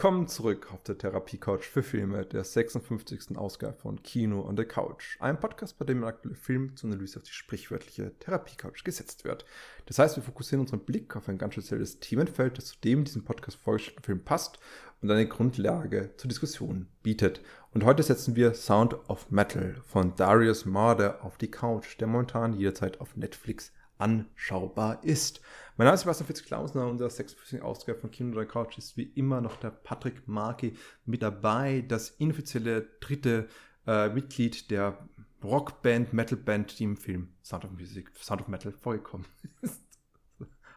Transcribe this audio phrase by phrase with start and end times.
[0.00, 3.36] Willkommen zurück auf der Therapie-Couch für Filme, der 56.
[3.36, 5.18] Ausgabe von Kino on the Couch.
[5.20, 9.44] Ein Podcast, bei dem ein aktueller Film zur Analyse auf die sprichwörtliche Therapie-Couch gesetzt wird.
[9.84, 13.24] Das heißt, wir fokussieren unseren Blick auf ein ganz spezielles Themenfeld, das zu dem diesem
[13.24, 14.58] Podcast vorgestellten Film passt
[15.02, 17.42] und eine Grundlage zur Diskussion bietet.
[17.74, 22.54] Und heute setzen wir Sound of Metal von Darius Marder auf die Couch, der momentan
[22.54, 25.40] jederzeit auf Netflix anschaubar ist.
[25.76, 27.62] Mein Name ist Sebastian Fitzklausner der 56.
[27.62, 30.74] Ausgabe von Kino der Couch ist wie immer noch der Patrick Marki
[31.06, 33.48] mit dabei, das inoffizielle dritte
[33.86, 34.98] äh, Mitglied der
[35.42, 39.26] Rockband, Metalband, die im Film Sound of Music, Sound of Metal vorgekommen
[39.62, 39.80] ist.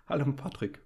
[0.07, 0.82] Hallo Patrick.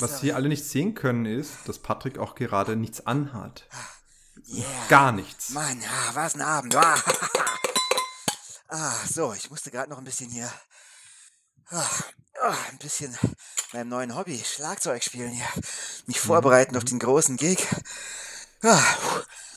[0.00, 3.66] Was wir alle nicht sehen können, ist, dass Patrick auch gerade nichts anhat.
[4.46, 4.64] Yeah.
[4.88, 5.50] Gar nichts.
[5.50, 6.74] Mann, ja, was ein Abend.
[6.76, 6.96] Ah,
[8.68, 10.50] ah so, ich musste gerade noch ein bisschen hier.
[11.70, 11.90] Ah,
[12.42, 13.16] ah, ein bisschen
[13.72, 15.46] meinem neuen Hobby, Schlagzeug spielen hier.
[16.06, 16.78] Mich vorbereiten mhm.
[16.78, 17.66] auf den großen Gig.
[18.62, 18.82] Ah,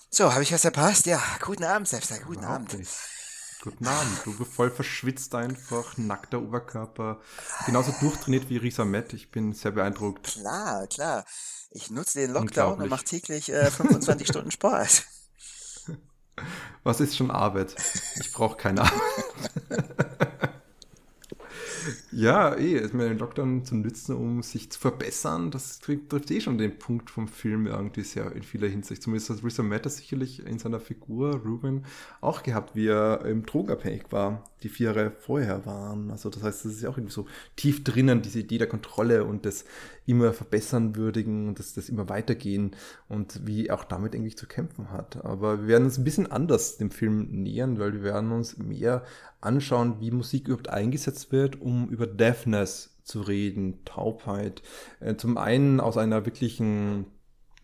[0.09, 1.05] so, habe ich was verpasst?
[1.05, 2.79] Ja, guten Abend, Selbster, guten Überhaupt Abend.
[2.79, 2.91] Nicht.
[3.63, 4.25] Guten Abend.
[4.25, 7.21] Du bist voll verschwitzt einfach, nackter Oberkörper.
[7.67, 9.13] Genauso durchtrainiert wie Risa Matt.
[9.13, 10.33] Ich bin sehr beeindruckt.
[10.33, 11.25] Klar, klar.
[11.69, 15.03] Ich nutze den Lockdown und mache täglich äh, 25 Stunden Sport.
[16.83, 17.75] Was ist schon Arbeit?
[18.19, 19.25] Ich brauche keine Arbeit.
[22.13, 26.41] Ja, eh, ist mir den Lockdown zu nützen, um sich zu verbessern, das trifft eh
[26.41, 29.01] schon den Punkt vom Film irgendwie sehr in vieler Hinsicht.
[29.01, 31.85] Zumindest hat Risa Matter sicherlich in seiner Figur, Ruben,
[32.19, 36.11] auch gehabt, wie er ähm, drogenabhängig war, die vier Jahre vorher waren.
[36.11, 39.25] Also das heißt, das ist ja auch irgendwie so tief drinnen, diese Idee der Kontrolle
[39.25, 39.65] und des
[40.05, 42.75] immer verbessern würdigen und das, das immer weitergehen
[43.07, 45.23] und wie auch damit eigentlich zu kämpfen hat.
[45.23, 49.03] Aber wir werden uns ein bisschen anders dem Film nähern, weil wir werden uns mehr
[49.39, 54.61] anschauen, wie Musik überhaupt eingesetzt wird, um über Deafness zu reden, Taubheit.
[54.99, 57.05] Äh, zum einen aus einer wirklichen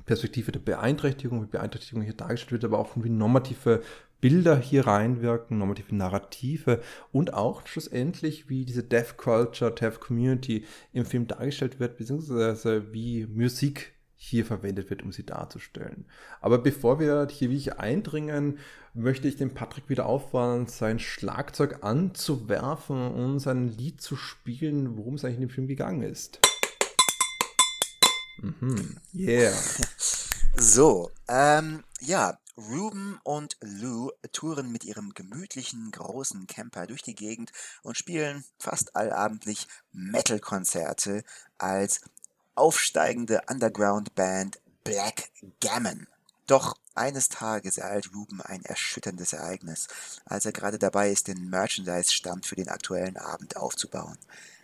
[0.06, 3.82] Perspektive der Beeinträchtigung, wie Beeinträchtigung hier dargestellt wird, aber auch wie normative
[4.20, 11.06] Bilder hier reinwirken, normative Narrative und auch schlussendlich, wie diese Deaf Culture, Deaf Community im
[11.06, 16.06] Film dargestellt wird, beziehungsweise wie Musik hier verwendet wird, um sie darzustellen.
[16.42, 18.58] Aber bevor wir hier wirklich eindringen,
[18.96, 25.14] möchte ich den Patrick wieder auffordern, sein Schlagzeug anzuwerfen und sein Lied zu spielen, worum
[25.14, 26.40] es eigentlich in dem Film gegangen ist.
[28.42, 28.98] Mhm.
[29.14, 29.54] Yeah.
[30.60, 37.52] So, ähm, ja, Ruben und Lou touren mit ihrem gemütlichen großen Camper durch die Gegend
[37.84, 41.24] und spielen fast allabendlich Metal-Konzerte
[41.60, 42.02] als
[42.56, 45.30] aufsteigende Underground-Band Black
[45.60, 46.08] Gammon.
[46.48, 49.88] Doch eines Tages ereilt Ruben ein erschütterndes Ereignis,
[50.26, 54.18] als er gerade dabei ist, den Merchandise-Stand für den aktuellen Abend aufzubauen.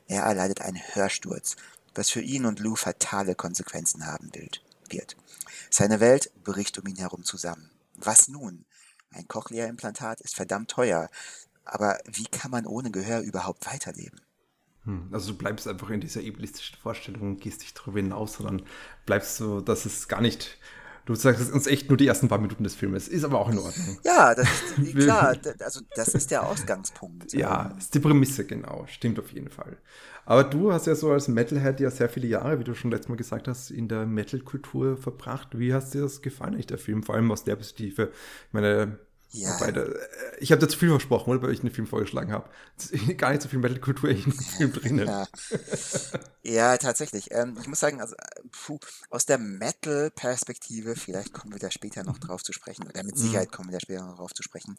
[0.07, 1.57] Er erleidet einen Hörsturz,
[1.93, 4.63] was für ihn und Lou fatale Konsequenzen haben wird.
[5.69, 7.72] Seine Welt bricht um ihn herum zusammen.
[8.03, 8.65] Was nun?
[9.11, 11.09] Ein Cochlea-Implantat ist verdammt teuer,
[11.63, 14.19] aber wie kann man ohne Gehör überhaupt weiterleben?
[14.83, 18.63] Hm, also du bleibst einfach in dieser egoistischen Vorstellung und gehst nicht darüber hinaus, sondern
[19.05, 20.57] bleibst so, dass es gar nicht
[21.05, 23.09] Du sagst uns echt nur die ersten paar Minuten des Filmes.
[23.09, 23.97] Ist aber auch in Ordnung.
[24.03, 24.47] Ja, das
[24.77, 25.35] ist klar.
[25.59, 27.33] Also das ist der Ausgangspunkt.
[27.33, 28.85] Ja, ist die Prämisse, genau.
[28.87, 29.77] Stimmt auf jeden Fall.
[30.25, 33.09] Aber du hast ja so als Metalhead ja sehr viele Jahre, wie du schon letztes
[33.09, 35.59] Mal gesagt hast, in der Metal-Kultur verbracht.
[35.59, 37.03] Wie hast dir das gefallen, der Film?
[37.03, 38.11] Vor allem aus der Perspektive.
[38.47, 38.97] Ich meine,
[39.33, 39.57] ja.
[39.59, 42.50] Beide, äh, ich habe da zu viel versprochen, oder, weil ich einen Film vorgeschlagen habe.
[43.18, 45.07] Gar nicht so viel Metal-Kultur in dem Film drinnen.
[45.07, 45.27] Ja,
[46.44, 47.31] ja tatsächlich.
[47.31, 48.15] Ähm, ich muss sagen, also,
[48.51, 48.77] puh,
[49.09, 53.19] aus der Metal-Perspektive, vielleicht kommen wir da später noch drauf zu sprechen, oder mit mhm.
[53.19, 54.75] Sicherheit kommen wir da später noch drauf zu sprechen,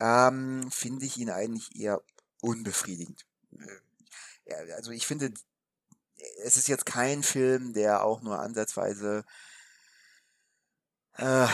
[0.00, 2.00] ähm, finde ich ihn eigentlich eher
[2.40, 3.26] unbefriedigend.
[3.52, 5.32] Äh, ja, also ich finde,
[6.44, 9.24] es ist jetzt kein Film, der auch nur ansatzweise
[11.18, 11.46] äh,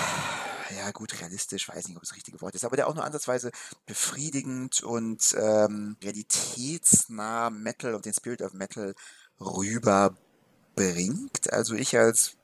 [0.75, 3.51] ja gut, realistisch, weiß nicht, ob das richtige Wort ist, aber der auch nur ansatzweise
[3.87, 8.95] befriedigend und ähm, realitätsnah Metal und den Spirit of Metal
[9.41, 11.53] rüberbringt.
[11.53, 12.37] Also ich als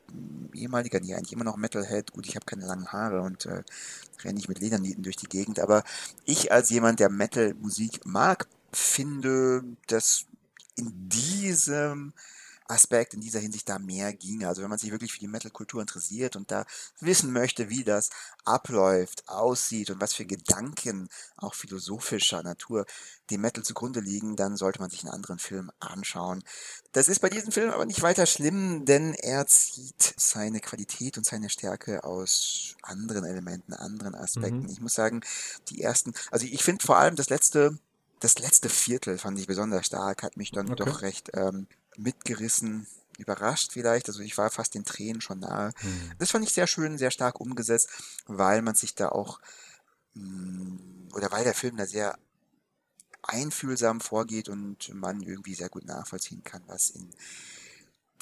[0.52, 2.12] ehemaliger, nee, eigentlich immer noch Metalhead.
[2.12, 3.62] Gut, ich habe keine langen Haare und äh,
[4.22, 5.84] renne nicht mit Ledernieten durch die Gegend, aber
[6.24, 10.26] ich als jemand, der Metal-Musik mag, finde, dass
[10.76, 12.12] in diesem
[12.72, 14.48] Aspekt in dieser Hinsicht da mehr ginge.
[14.48, 16.64] Also wenn man sich wirklich für die Metal-Kultur interessiert und da
[17.00, 18.10] wissen möchte, wie das
[18.44, 22.86] abläuft, aussieht und was für Gedanken auch philosophischer Natur
[23.30, 26.42] dem Metal zugrunde liegen, dann sollte man sich einen anderen Film anschauen.
[26.92, 31.24] Das ist bei diesem Film aber nicht weiter schlimm, denn er zieht seine Qualität und
[31.24, 34.64] seine Stärke aus anderen Elementen, anderen Aspekten.
[34.64, 34.70] Mhm.
[34.70, 35.20] Ich muss sagen,
[35.68, 37.78] die ersten, also ich finde vor allem das letzte
[38.22, 40.84] das letzte Viertel fand ich besonders stark, hat mich dann okay.
[40.84, 41.66] doch recht ähm,
[41.96, 42.86] mitgerissen,
[43.18, 44.08] überrascht vielleicht.
[44.08, 45.72] Also ich war fast den Tränen schon nahe.
[45.82, 46.12] Mhm.
[46.18, 47.88] Das fand ich sehr schön, sehr stark umgesetzt,
[48.26, 49.40] weil man sich da auch,
[50.14, 52.18] mh, mm, oder weil der Film da sehr
[53.22, 57.10] einfühlsam vorgeht und man irgendwie sehr gut nachvollziehen kann, was in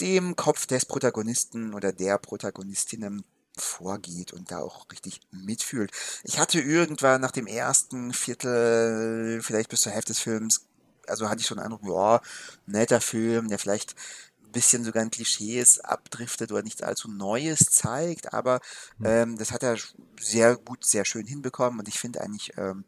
[0.00, 3.25] dem Kopf des Protagonisten oder der Protagonistinnen
[3.56, 5.90] vorgeht und da auch richtig mitfühlt.
[6.22, 10.67] Ich hatte irgendwann nach dem ersten Viertel, vielleicht bis zur Hälfte des Films,
[11.11, 12.21] also hatte ich schon den Eindruck, ja,
[12.67, 13.95] netter Film, der vielleicht
[14.43, 18.61] ein bisschen sogar in Klischees abdriftet oder nichts allzu Neues zeigt, aber
[18.99, 19.07] hm.
[19.07, 19.77] ähm, das hat er
[20.19, 22.85] sehr gut, sehr schön hinbekommen und ich finde eigentlich, ähm,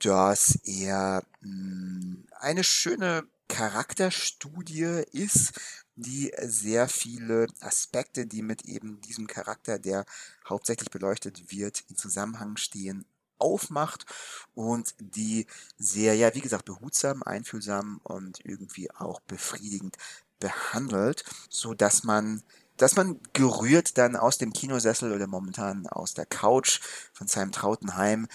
[0.00, 5.52] dass er mh, hm, eine schöne Charakterstudie ist,
[5.94, 10.06] die sehr viele Aspekte, die mit eben diesem Charakter, der
[10.48, 13.04] hauptsächlich beleuchtet wird, in Zusammenhang stehen,
[13.42, 14.06] aufmacht
[14.54, 15.46] und die
[15.78, 19.96] sehr, ja, wie gesagt, behutsam, einfühlsam und irgendwie auch befriedigend
[20.40, 22.42] behandelt, so dass man
[22.78, 26.80] dass man gerührt dann aus dem Kinosessel oder momentan aus der Couch
[27.12, 28.26] von seinem trauten Heim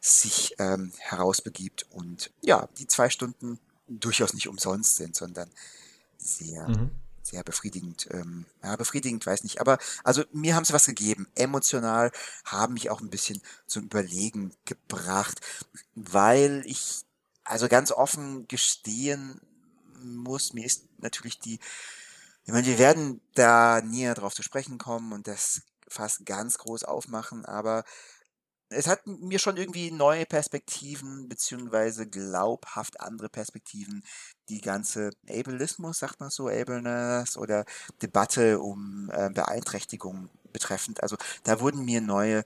[0.00, 5.48] sich ähm, herausbegibt und ja, die zwei Stunden durchaus nicht umsonst sind, sondern
[6.18, 6.90] sehr mhm
[7.24, 8.08] sehr befriedigend.
[8.10, 9.60] Ähm, ja, befriedigend weiß nicht.
[9.60, 11.26] Aber also mir haben sie was gegeben.
[11.34, 12.12] Emotional
[12.44, 15.40] haben mich auch ein bisschen zum Überlegen gebracht,
[15.94, 17.04] weil ich
[17.44, 19.40] also ganz offen gestehen
[20.02, 21.58] muss, mir ist natürlich die,
[22.44, 26.84] ich meine, wir werden da näher drauf zu sprechen kommen und das fast ganz groß
[26.84, 27.84] aufmachen, aber
[28.74, 34.02] es hat mir schon irgendwie neue Perspektiven, beziehungsweise glaubhaft andere Perspektiven,
[34.48, 37.64] die ganze Ableismus, sagt man so, Ableness oder
[38.02, 41.02] Debatte um äh, Beeinträchtigung betreffend.
[41.02, 42.44] Also da wurden mir neue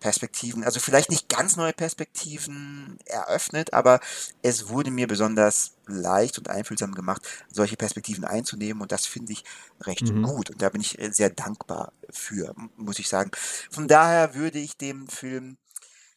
[0.00, 4.00] Perspektiven, also vielleicht nicht ganz neue Perspektiven eröffnet, aber
[4.42, 7.22] es wurde mir besonders leicht und einfühlsam gemacht,
[7.52, 9.44] solche Perspektiven einzunehmen und das finde ich
[9.82, 10.22] recht mhm.
[10.22, 13.30] gut und da bin ich äh, sehr dankbar für, muss ich sagen.
[13.70, 15.58] Von daher würde ich dem Film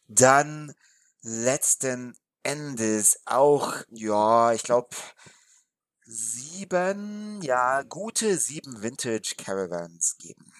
[0.08, 0.72] dann
[1.22, 4.94] letzten Endes auch, ja, ich glaube,
[6.04, 10.52] sieben, ja, gute sieben Vintage Caravans geben.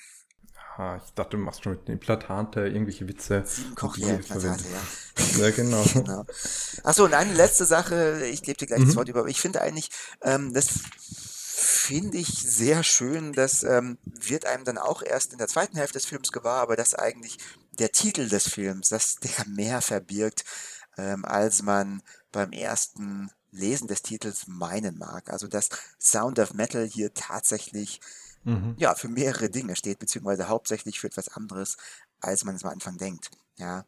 [0.76, 3.44] Ah, ich dachte, du machst schon mit den Implantate irgendwelche Witze.
[3.46, 5.44] Sieben Cochlea-Implantate, ja.
[5.44, 5.84] ja, genau.
[5.94, 6.24] genau.
[6.82, 8.86] Achso, und eine letzte Sache, ich gebe dir gleich mhm.
[8.86, 9.24] das Wort über.
[9.26, 9.90] Ich finde eigentlich,
[10.22, 10.68] ähm, das
[11.84, 13.32] finde ich sehr schön.
[13.32, 16.74] Das ähm, wird einem dann auch erst in der zweiten Hälfte des Films gewahr, aber
[16.74, 17.38] das eigentlich
[17.78, 20.44] der Titel des Films, dass der mehr verbirgt,
[20.96, 25.30] ähm, als man beim ersten Lesen des Titels meinen mag.
[25.30, 25.68] Also dass
[25.98, 28.00] Sound of Metal hier tatsächlich
[28.44, 28.74] mhm.
[28.78, 31.76] ja für mehrere Dinge steht, beziehungsweise hauptsächlich für etwas anderes,
[32.20, 33.30] als man es am Anfang denkt.
[33.56, 33.84] Ja,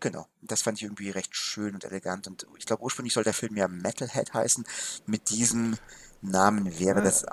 [0.00, 0.26] genau.
[0.42, 2.26] Das fand ich irgendwie recht schön und elegant.
[2.26, 4.64] Und ich glaube, ursprünglich soll der Film ja Metalhead heißen.
[5.06, 5.76] Mit diesem
[6.20, 7.24] Namen wäre das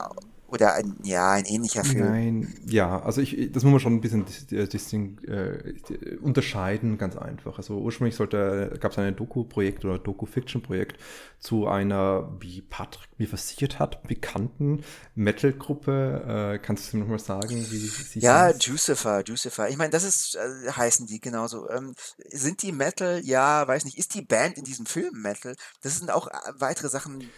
[0.52, 2.06] oder ein, ja, ein ähnlicher Film.
[2.06, 5.76] Nein, ja, also ich, das muss man schon ein bisschen distinct, äh,
[6.22, 7.58] unterscheiden, ganz einfach.
[7.58, 11.00] Also ursprünglich sollte, gab es ein Doku-Projekt oder Doku-Fiction-Projekt
[11.40, 14.84] zu einer, wie Patrick mir versichert hat, bekannten
[15.16, 16.56] Metal-Gruppe.
[16.56, 18.64] Äh, kannst du nochmal sagen, wie sie Ja, heißt?
[18.66, 19.70] Jucifer, Jucifer.
[19.70, 21.70] Ich meine, das ist, äh, heißen die genauso.
[21.70, 21.96] Ähm,
[22.30, 23.22] sind die Metal?
[23.24, 23.98] Ja, weiß nicht.
[23.98, 25.56] Ist die Band in diesem Film Metal?
[25.82, 27.30] Das sind auch äh, weitere Sachen,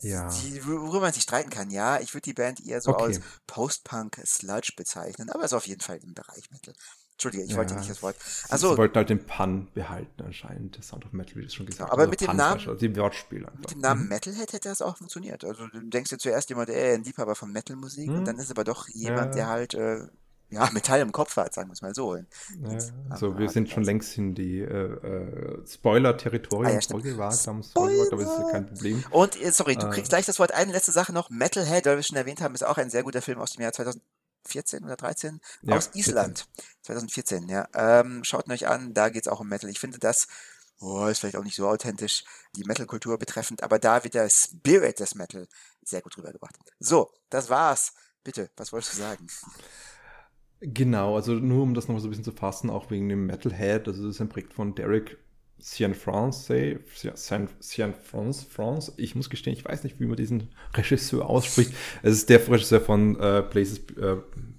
[0.00, 0.28] ja.
[0.28, 2.00] Die, worüber man sich streiten kann, ja.
[2.00, 3.04] Ich würde die Band eher so okay.
[3.04, 6.74] als Post-Punk-Sludge bezeichnen, aber ist auf jeden Fall im Bereich Metal.
[7.12, 8.14] Entschuldige, ich ja, wollte nicht das Wort.
[8.50, 11.54] Also, sie wollten halt den Pun behalten anscheinend, das Sound of Metal, wie du es
[11.54, 11.92] schon gesagt hast.
[11.92, 14.08] Aber also mit dem Namen, also die Wortspiele mit dem Namen mhm.
[14.08, 15.42] Metalhead hätte das auch funktioniert.
[15.42, 18.18] Also du denkst dir zuerst jemand, ey, ein Liebhaber von Metalmusik mhm.
[18.18, 19.32] und dann ist aber doch jemand, ja.
[19.32, 20.06] der halt äh,
[20.50, 22.16] ja, Metall im Kopf hat, sagen wir es mal so.
[22.16, 22.24] Ja,
[23.08, 28.06] also wir sind schon längst in die äh, äh, Spoiler-Territorium ah, ja, vorgewagt, haben Spoiler.
[28.12, 29.04] aber das ist kein Problem.
[29.10, 29.90] Und, äh, sorry, du äh.
[29.90, 30.52] kriegst gleich das Wort.
[30.52, 31.30] Eine letzte Sache noch.
[31.30, 33.72] Metalhead, weil wir schon erwähnt haben, ist auch ein sehr guter Film aus dem Jahr
[33.72, 36.46] 2014 oder 13 ja, aus Island.
[36.56, 37.08] 14.
[37.08, 37.68] 2014, ja.
[37.74, 39.68] Ähm, schaut ihn euch an, da geht es auch um Metal.
[39.68, 40.28] Ich finde das,
[40.80, 42.24] oh, ist vielleicht auch nicht so authentisch,
[42.54, 45.48] die Metal-Kultur betreffend, aber da wird der Spirit des Metal
[45.82, 46.54] sehr gut rübergebracht.
[46.78, 49.26] So, das war's bitte, was wolltest du sagen?
[50.68, 53.86] Genau, also nur um das noch so ein bisschen zu fassen, auch wegen dem Metalhead,
[53.86, 55.16] also das ist ein Projekt von Derek
[55.60, 56.80] Cianfrance,
[57.60, 58.92] Cianfrance, France.
[58.96, 61.72] Ich muss gestehen, ich weiß nicht, wie man diesen Regisseur ausspricht.
[62.02, 64.16] Es ist der Regisseur von äh, Places äh,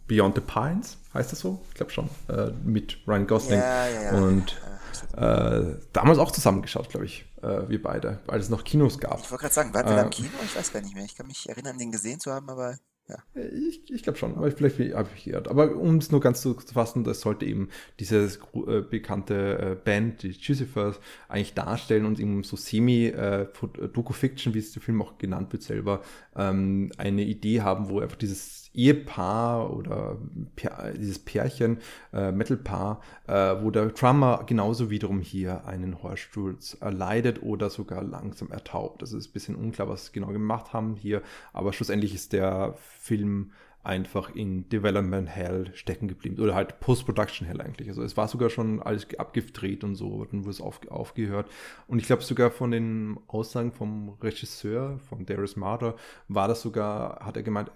[0.08, 1.62] Beyond the Pines, heißt das so?
[1.70, 2.10] Ich glaube schon.
[2.30, 3.60] Äh, mit Ryan Gosling.
[3.60, 4.12] Ja, ja, ja.
[4.12, 4.58] Und
[5.16, 9.20] äh, damals auch zusammengeschaut, glaube ich, äh, wir beide, weil es noch Kinos gab.
[9.20, 10.30] Ich wollte gerade sagen, waren wir da im äh, Kino?
[10.44, 11.06] Ich weiß gar nicht mehr.
[11.06, 12.78] Ich kann mich erinnern, den gesehen zu haben, aber
[13.10, 13.42] ja.
[13.42, 15.48] Ich, ich glaube schon, aber vielleicht habe ich gehört.
[15.48, 20.24] Aber um es nur ganz zu fassen, das sollte eben diese äh, bekannte äh, Band,
[20.24, 21.00] die Lucifers,
[21.30, 26.02] eigentlich darstellen und eben so semi-Doku-Fiction, äh, wie es der Film auch genannt wird selber,
[26.36, 30.18] ähm, eine Idee haben, wo einfach dieses Ehepaar oder
[30.96, 31.80] dieses Pärchen,
[32.14, 38.52] äh, Metalpaar, äh, wo der Drummer genauso wiederum hier einen Horststurz erleidet oder sogar langsam
[38.52, 39.02] ertaubt.
[39.02, 41.22] Das ist ein bisschen unklar, was sie genau gemacht haben hier,
[41.54, 43.52] aber schlussendlich ist der Film
[43.88, 46.38] einfach in Development Hell stecken geblieben.
[46.40, 47.88] Oder halt Post-Production Hell eigentlich.
[47.88, 51.50] Also es war sogar schon alles abgedreht und so, dann wurde es auf, aufgehört.
[51.88, 55.96] Und ich glaube sogar von den Aussagen vom Regisseur, von Darius Marder,
[56.28, 57.72] war das sogar, hat er gemeint,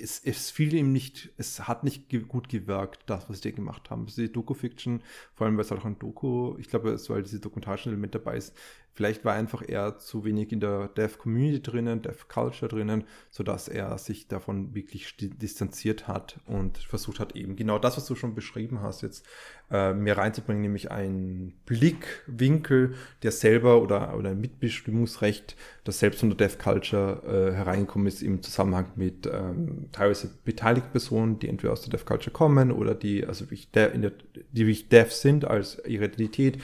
[0.00, 3.90] es, es fiel ihm nicht, es hat nicht ge gut gewirkt, das, was die gemacht
[3.90, 4.06] haben.
[4.06, 5.02] Die Doku-Fiction,
[5.34, 8.14] vor allem weil es halt auch ein Doku, ich glaube, es soll diese dokumentarischen Element
[8.14, 8.54] dabei ist,
[8.92, 13.96] Vielleicht war er einfach eher zu wenig in der Dev-Community drinnen, Dev-Culture drinnen, sodass er
[13.98, 18.82] sich davon wirklich distanziert hat und versucht hat, eben genau das, was du schon beschrieben
[18.82, 19.24] hast, jetzt
[19.70, 26.30] äh, mehr reinzubringen, nämlich einen Blickwinkel, der selber oder, oder ein Mitbestimmungsrecht, das selbst von
[26.30, 31.82] der Dev-Culture äh, hereingekommen ist, im Zusammenhang mit ähm, teilweise beteiligten Personen, die entweder aus
[31.82, 34.12] der Dev-Culture kommen oder die, also wie ich, der, der,
[34.52, 36.58] die wie ich Dev sind als ihre Identität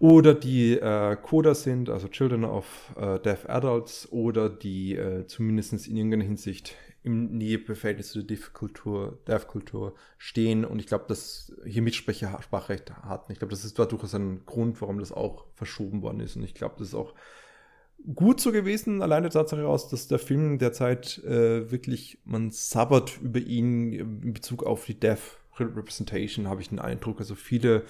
[0.00, 5.86] oder die äh, Coder sind, also Children of äh, Deaf Adults, oder die äh, zumindest
[5.86, 10.64] in irgendeiner Hinsicht im Näheverhältnis der Deaf-Kultur Deaf -Kultur stehen.
[10.64, 13.30] Und ich glaube, dass hier Mitsprechersprachrecht hatten.
[13.30, 16.34] Ich glaube, das ist war durchaus ein Grund, warum das auch verschoben worden ist.
[16.34, 17.14] Und ich glaube, das ist auch
[18.14, 23.20] gut so gewesen, alleine der Tatsache aus, dass der Film derzeit äh, wirklich, man sabbert
[23.20, 27.20] über ihn in Bezug auf die Deaf Representation, habe ich den Eindruck.
[27.20, 27.84] Also viele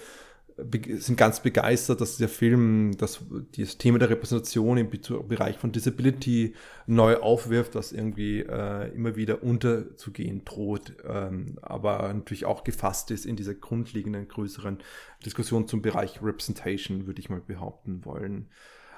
[0.99, 3.23] sind ganz begeistert, dass der Film das,
[3.57, 4.89] das Thema der Repräsentation im
[5.27, 6.53] Bereich von Disability
[6.87, 13.25] neu aufwirft, was irgendwie äh, immer wieder unterzugehen droht, ähm, aber natürlich auch gefasst ist
[13.25, 14.79] in dieser grundlegenden größeren
[15.25, 18.47] Diskussion zum Bereich Representation, würde ich mal behaupten wollen.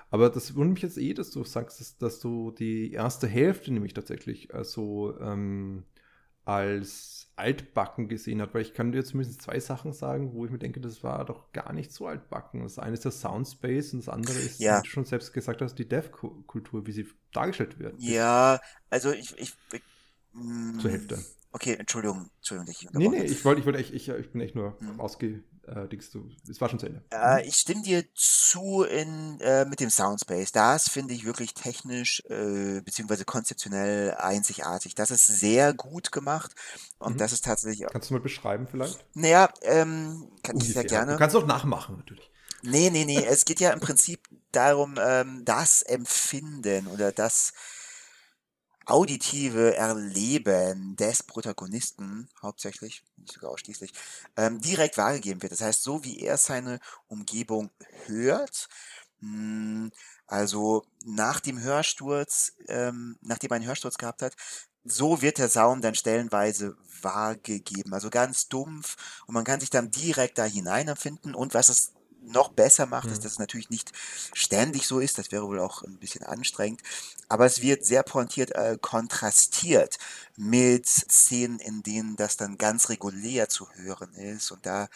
[0.10, 3.74] Aber das wundert mich jetzt eh, dass du sagst, dass, dass du die erste Hälfte
[3.74, 5.86] nämlich tatsächlich also ähm,
[6.46, 10.59] als altbacken gesehen hat, weil ich kann dir zumindest zwei Sachen sagen, wo ich mir
[10.59, 12.63] denke, das war doch gar nicht so altbacken.
[12.63, 14.79] Das eine ist der Soundspace und das andere ist, ja.
[14.79, 18.01] wie du schon selbst gesagt hast, die Dev-Kultur, wie sie dargestellt wird.
[18.01, 18.59] Ja,
[18.89, 19.81] also ich, ich, ich
[20.79, 21.19] zur Hälfte.
[21.51, 22.71] Okay, Entschuldigung, Entschuldigung.
[22.71, 25.00] Ich nee, nee, ich wollte, ich wollte echt, ich, ich bin echt nur hm.
[25.00, 27.03] ausge, äh, du, es war schon zu Ende.
[27.13, 30.51] Äh, ich stimme dir zu in, äh, mit dem Soundspace.
[30.51, 34.96] Das finde ich wirklich technisch äh, beziehungsweise konzeptionell einzigartig.
[34.96, 36.53] Das ist sehr gut gemacht
[37.00, 37.17] und mhm.
[37.17, 37.88] das ist tatsächlich.
[37.89, 39.05] Kannst du mal beschreiben vielleicht?
[39.13, 40.67] Naja, ähm, kann Ungefähr.
[40.67, 41.13] ich sehr gerne.
[41.13, 42.29] Du kannst auch nachmachen natürlich.
[42.62, 43.24] Nee, nee, nee.
[43.24, 47.53] es geht ja im Prinzip darum, ähm, das Empfinden oder das
[48.85, 53.93] auditive Erleben des Protagonisten hauptsächlich, nicht sogar ausschließlich,
[54.37, 55.51] ähm, direkt wahrgegeben wird.
[55.51, 57.69] Das heißt, so wie er seine Umgebung
[58.05, 58.67] hört,
[59.19, 59.91] mh, hm,
[60.27, 64.35] also nach dem Hörsturz, ähm, nachdem er einen Hörsturz gehabt hat,
[64.83, 67.93] so wird der Sound dann stellenweise wahrgegeben.
[67.93, 68.95] Also ganz dumpf
[69.27, 71.93] und man kann sich dann direkt da hineinempfinden und was es
[72.25, 73.15] noch besser macht, mhm.
[73.15, 73.91] dass es natürlich nicht
[74.33, 75.17] ständig so ist.
[75.17, 76.81] Das wäre wohl auch ein bisschen anstrengend.
[77.29, 79.97] Aber es wird sehr pointiert äh, kontrastiert
[80.35, 84.51] mit Szenen, in denen das dann ganz regulär zu hören ist.
[84.51, 84.87] Und da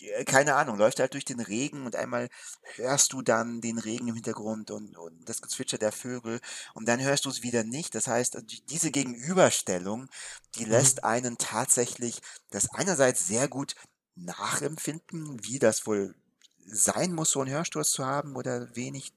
[0.00, 2.28] äh, keine Ahnung, läuft halt durch den Regen und einmal
[2.76, 6.40] hörst du dann den Regen im Hintergrund und, und das Gezwitscher der Vögel
[6.74, 7.94] und dann hörst du es wieder nicht.
[7.94, 8.38] Das heißt,
[8.68, 10.08] diese Gegenüberstellung,
[10.54, 10.72] die mhm.
[10.72, 13.74] lässt einen tatsächlich das einerseits sehr gut
[14.14, 16.14] nachempfinden, wie das wohl
[16.70, 19.12] sein muss, so einen Hörsturz zu haben oder wenig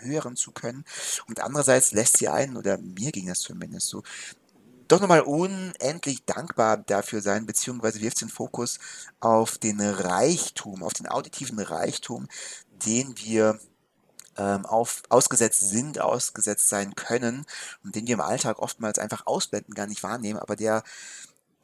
[0.00, 0.84] hören zu können.
[1.28, 4.02] Und andererseits lässt sie einen, oder mir ging das zumindest so,
[4.88, 8.78] doch nochmal unendlich dankbar dafür sein, beziehungsweise wirft den Fokus
[9.20, 12.28] auf den Reichtum, auf den auditiven Reichtum,
[12.84, 13.58] den wir
[14.36, 17.46] ähm, auf, ausgesetzt sind, ausgesetzt sein können
[17.82, 20.82] und den wir im Alltag oftmals einfach ausblenden, gar nicht wahrnehmen, aber der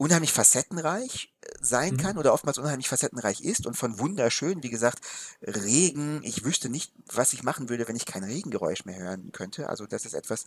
[0.01, 1.99] unheimlich facettenreich äh, sein mhm.
[1.99, 5.05] kann oder oftmals unheimlich facettenreich ist und von wunderschön, wie gesagt,
[5.43, 9.69] Regen, ich wüsste nicht, was ich machen würde, wenn ich kein Regengeräusch mehr hören könnte.
[9.69, 10.47] Also das ist etwas,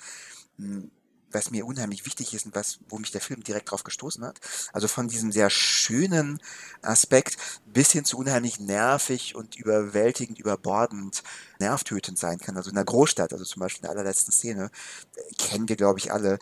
[0.58, 0.90] hm,
[1.30, 4.40] was mir unheimlich wichtig ist und was, wo mich der Film direkt drauf gestoßen hat.
[4.72, 6.40] Also von diesem sehr schönen
[6.82, 11.22] Aspekt bis hin zu unheimlich nervig und überwältigend, überbordend,
[11.60, 12.58] nervtötend sein kann.
[12.58, 14.72] Also in der Großstadt, also zum Beispiel in der allerletzten Szene,
[15.16, 16.40] äh, kennen wir, glaube ich, alle,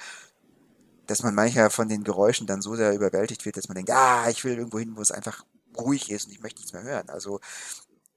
[1.11, 4.29] dass man manchmal von den Geräuschen dann so sehr überwältigt wird, dass man denkt, ah,
[4.29, 5.45] ich will irgendwo hin, wo es einfach
[5.77, 7.09] ruhig ist und ich möchte nichts mehr hören.
[7.09, 7.39] Also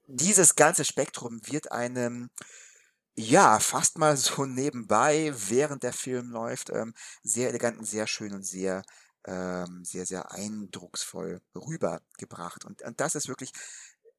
[0.07, 2.29] dieses ganze Spektrum wird einem
[3.17, 8.33] ja, fast mal so nebenbei, während der Film läuft, ähm, sehr elegant und sehr schön
[8.33, 8.83] und sehr,
[9.25, 12.65] ähm, sehr, sehr eindrucksvoll rübergebracht.
[12.65, 13.51] Und, und das ist wirklich,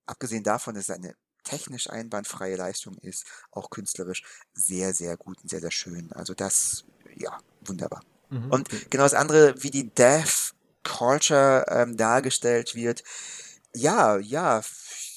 [0.06, 1.14] abgesehen davon, dass es eine
[1.45, 6.12] technisch einwandfreie Leistung ist, auch künstlerisch sehr, sehr gut und sehr, sehr schön.
[6.12, 8.02] Also das, ja, wunderbar.
[8.30, 8.50] Mhm.
[8.50, 13.02] Und genau das andere, wie die Death Culture ähm, dargestellt wird,
[13.75, 14.62] ja, ja,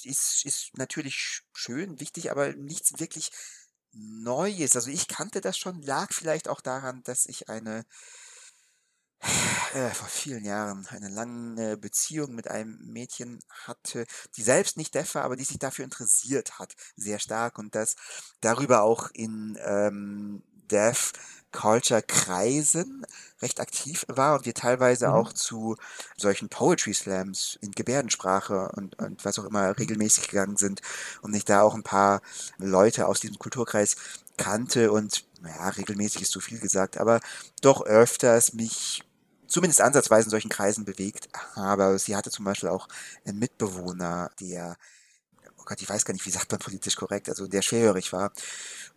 [0.03, 3.31] ist, ist natürlich schön, wichtig, aber nichts wirklich
[3.91, 4.75] Neues.
[4.75, 7.85] Also ich kannte das schon, lag vielleicht auch daran, dass ich eine
[9.73, 15.15] äh, vor vielen Jahren eine lange Beziehung mit einem Mädchen hatte, die selbst nicht deaf
[15.15, 17.95] war, aber die sich dafür interessiert hat, sehr stark und das
[18.41, 21.13] darüber auch in ähm, Deaf
[21.51, 23.05] Culture-Kreisen
[23.41, 25.13] recht aktiv war und wir teilweise mhm.
[25.13, 25.77] auch zu
[26.15, 30.81] solchen Poetry Slams in Gebärdensprache und, und was auch immer regelmäßig gegangen sind
[31.21, 32.21] und ich da auch ein paar
[32.57, 33.95] Leute aus diesem Kulturkreis
[34.37, 37.19] kannte und ja, regelmäßig ist zu viel gesagt, aber
[37.61, 39.03] doch öfters mich
[39.47, 41.27] zumindest ansatzweise in solchen Kreisen bewegt.
[41.55, 42.87] Aber sie hatte zum Beispiel auch
[43.25, 44.77] einen Mitbewohner, der
[45.65, 48.31] Gott, ich weiß gar nicht, wie sagt man politisch korrekt, also der schwerhörig war.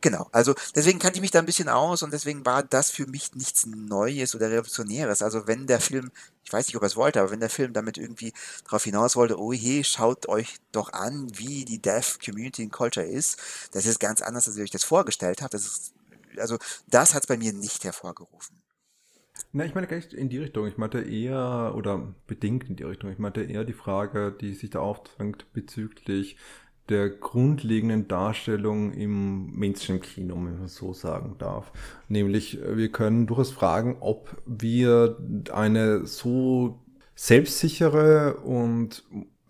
[0.01, 3.07] Genau, also deswegen kannte ich mich da ein bisschen aus und deswegen war das für
[3.07, 5.23] mich nichts Neues oder Revolutionäres.
[5.23, 6.11] Also wenn der Film,
[6.45, 8.33] ich weiß nicht, ob er es wollte, aber wenn der Film damit irgendwie
[8.65, 13.07] darauf hinaus wollte, oh je, schaut euch doch an, wie die Deaf Community in Culture
[13.07, 13.39] ist,
[13.73, 15.55] das ist ganz anders, als ihr euch das vorgestellt habt.
[15.55, 15.93] Das ist,
[16.39, 18.62] also das hat es bei mir nicht hervorgerufen.
[19.55, 20.67] Na, ich meine gar nicht in die Richtung.
[20.67, 24.71] Ich meinte eher, oder bedingt in die Richtung, ich meinte eher die Frage, die sich
[24.71, 26.37] da aufdrängt bezüglich
[26.89, 31.71] der grundlegenden Darstellung im Mainstream-Kino, wenn man so sagen darf.
[32.09, 35.19] Nämlich, wir können durchaus fragen, ob wir
[35.53, 36.81] eine so
[37.15, 39.05] selbstsichere und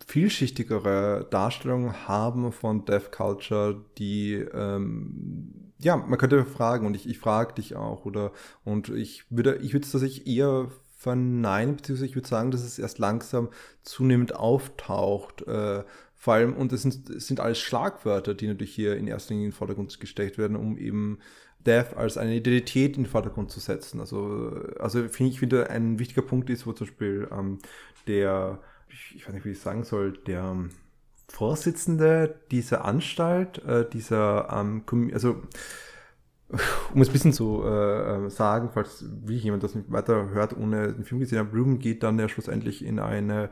[0.06, 7.18] vielschichtigere Darstellung haben von Deaf Culture, die ähm, ja, man könnte fragen und ich, ich
[7.18, 8.32] frage dich auch oder
[8.64, 12.78] und ich würde ich würde es tatsächlich eher verneinen, beziehungsweise ich würde sagen, dass es
[12.78, 13.48] erst langsam
[13.82, 15.82] zunehmend auftaucht, äh,
[16.22, 19.46] vor allem, und es sind, es sind alles Schlagwörter, die natürlich hier in erster Linie
[19.46, 21.18] in den Vordergrund gesteckt werden, um eben
[21.66, 23.98] Death als eine Identität in den Vordergrund zu setzen.
[23.98, 27.58] Also, also finde ich, finde ein wichtiger Punkt ist, wo zum Beispiel ähm,
[28.06, 30.68] der, ich, ich weiß nicht, wie ich sagen soll, der
[31.32, 35.42] Vorsitzende dieser Anstalt, äh, dieser, ähm, also
[36.92, 40.54] um es ein bisschen zu äh, äh, sagen, falls wie jemand das nicht weiter hört,
[40.54, 43.48] ohne den Film gesehen hat, Ruben geht dann ja schlussendlich in eine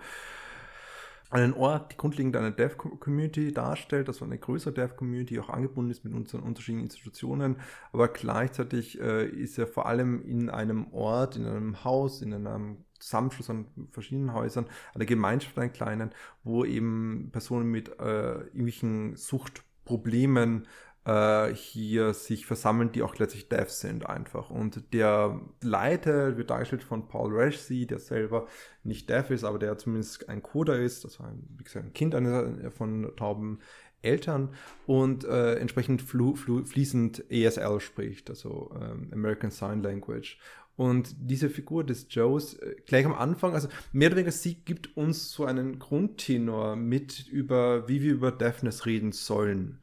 [1.31, 6.13] einen Ort, die grundlegend eine Dev-Community darstellt, also eine größere Dev-Community, auch angebunden ist mit
[6.13, 7.57] unseren unterschiedlichen Institutionen,
[7.93, 12.85] aber gleichzeitig äh, ist er vor allem in einem Ort, in einem Haus, in einem
[13.01, 16.11] Zusammenschluss an verschiedenen Häusern, eine Gemeinschaft, einen kleinen,
[16.45, 20.67] wo eben Personen mit äh, irgendwelchen Suchtproblemen
[21.05, 24.51] äh, hier sich versammeln, die auch letztlich Devs sind einfach.
[24.51, 28.47] Und der Leiter wird dargestellt von Paul Rashsey, der selber
[28.85, 32.15] nicht Dev ist, aber der zumindest ein Coder ist, also ein, wie gesagt, ein Kind
[32.15, 33.61] einer, von tauben
[34.03, 34.55] Eltern
[34.87, 40.39] und äh, entsprechend fließend ESL spricht, also ähm, American Sign Language.
[40.77, 44.97] Und diese Figur des Joes, äh, gleich am Anfang, also mehr oder weniger, sie gibt
[44.97, 49.79] uns so einen Grundtenor mit über, wie wir über Deafness reden sollen.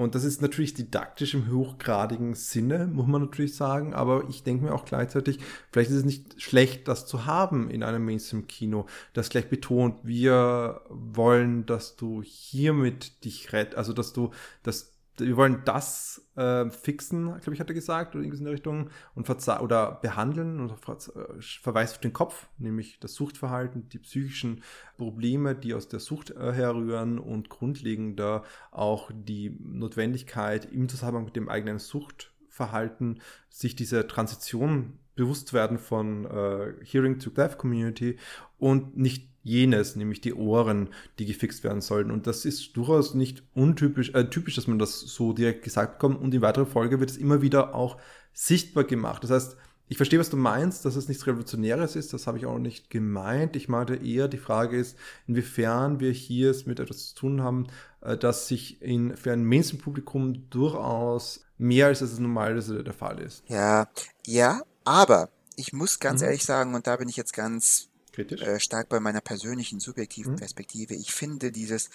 [0.00, 3.92] Und das ist natürlich didaktisch im hochgradigen Sinne, muss man natürlich sagen.
[3.92, 7.82] Aber ich denke mir auch gleichzeitig, vielleicht ist es nicht schlecht, das zu haben in
[7.82, 14.30] einem Mainstream-Kino, das gleich betont, wir wollen, dass du hiermit dich rettest, also dass du,
[14.62, 18.54] dass wir wollen das äh, fixen, glaube ich, hat er gesagt, oder irgendwas in der
[18.54, 24.62] Richtung, und oder behandeln und äh, verweist auf den Kopf, nämlich das Suchtverhalten, die psychischen
[24.96, 31.36] Probleme, die aus der Sucht äh, herrühren und grundlegender auch die Notwendigkeit im Zusammenhang mit
[31.36, 38.18] dem eigenen Suchtverhalten, sich diese Transition bewusst werden von äh, Hearing to Deaf Community
[38.58, 42.10] und nicht jenes, nämlich die Ohren, die gefixt werden sollten.
[42.10, 46.20] Und das ist durchaus nicht untypisch, äh, typisch, dass man das so direkt gesagt bekommt.
[46.20, 47.98] Und in weiterer Folge wird es immer wieder auch
[48.32, 49.24] sichtbar gemacht.
[49.24, 49.56] Das heißt,
[49.88, 52.12] ich verstehe, was du meinst, dass es nichts Revolutionäres ist.
[52.12, 53.56] Das habe ich auch nicht gemeint.
[53.56, 57.66] Ich meinte eher, die Frage ist, inwiefern wir hier es mit etwas zu tun haben,
[58.00, 63.42] äh, das sich in, für ein Mainstream-Publikum durchaus mehr als es normalerweise der Fall ist.
[63.48, 63.88] Ja,
[64.24, 66.26] ja, Aber ich muss ganz mhm.
[66.26, 70.38] ehrlich sagen, und da bin ich jetzt ganz äh, stark bei meiner persönlichen, subjektiven mhm.
[70.38, 71.90] Perspektive, ich finde dieses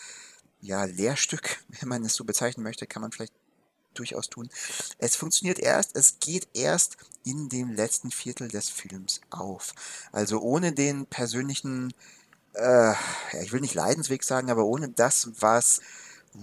[0.61, 3.33] ja, Lehrstück, wenn man es so bezeichnen möchte, kann man vielleicht
[3.93, 4.49] durchaus tun.
[4.97, 9.73] Es funktioniert erst, es geht erst in dem letzten Viertel des Films auf.
[10.11, 11.93] Also ohne den persönlichen,
[12.53, 12.97] äh, ja,
[13.41, 15.81] ich will nicht Leidensweg sagen, aber ohne das, was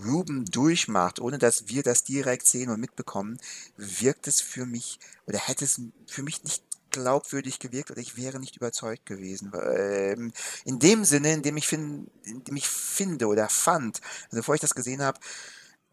[0.04, 3.38] Ruben durchmacht, ohne dass wir das direkt sehen und mitbekommen,
[3.76, 8.38] wirkt es für mich oder hätte es für mich nicht glaubwürdig gewirkt oder ich wäre
[8.38, 9.52] nicht überzeugt gewesen.
[9.54, 10.32] Ähm,
[10.64, 14.54] in dem Sinne, in dem ich, find, in dem ich finde oder fand, also bevor
[14.54, 15.18] ich das gesehen habe,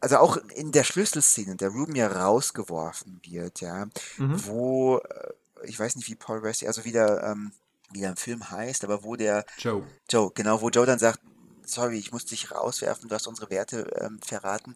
[0.01, 4.45] also auch in der Schlüsselszene, der Ruben ja rausgeworfen wird, ja, mhm.
[4.45, 5.33] wo, äh,
[5.63, 7.51] ich weiß nicht, wie Paul Wesley, also wie der, ähm,
[7.91, 9.83] wie der im Film heißt, aber wo der Joe.
[10.09, 11.19] Joe, genau, wo Joe dann sagt,
[11.65, 14.75] sorry, ich muss dich rauswerfen, du hast unsere Werte ähm, verraten.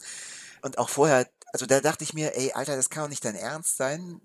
[0.62, 3.36] Und auch vorher, also da dachte ich mir, ey, Alter, das kann doch nicht dein
[3.36, 4.20] Ernst sein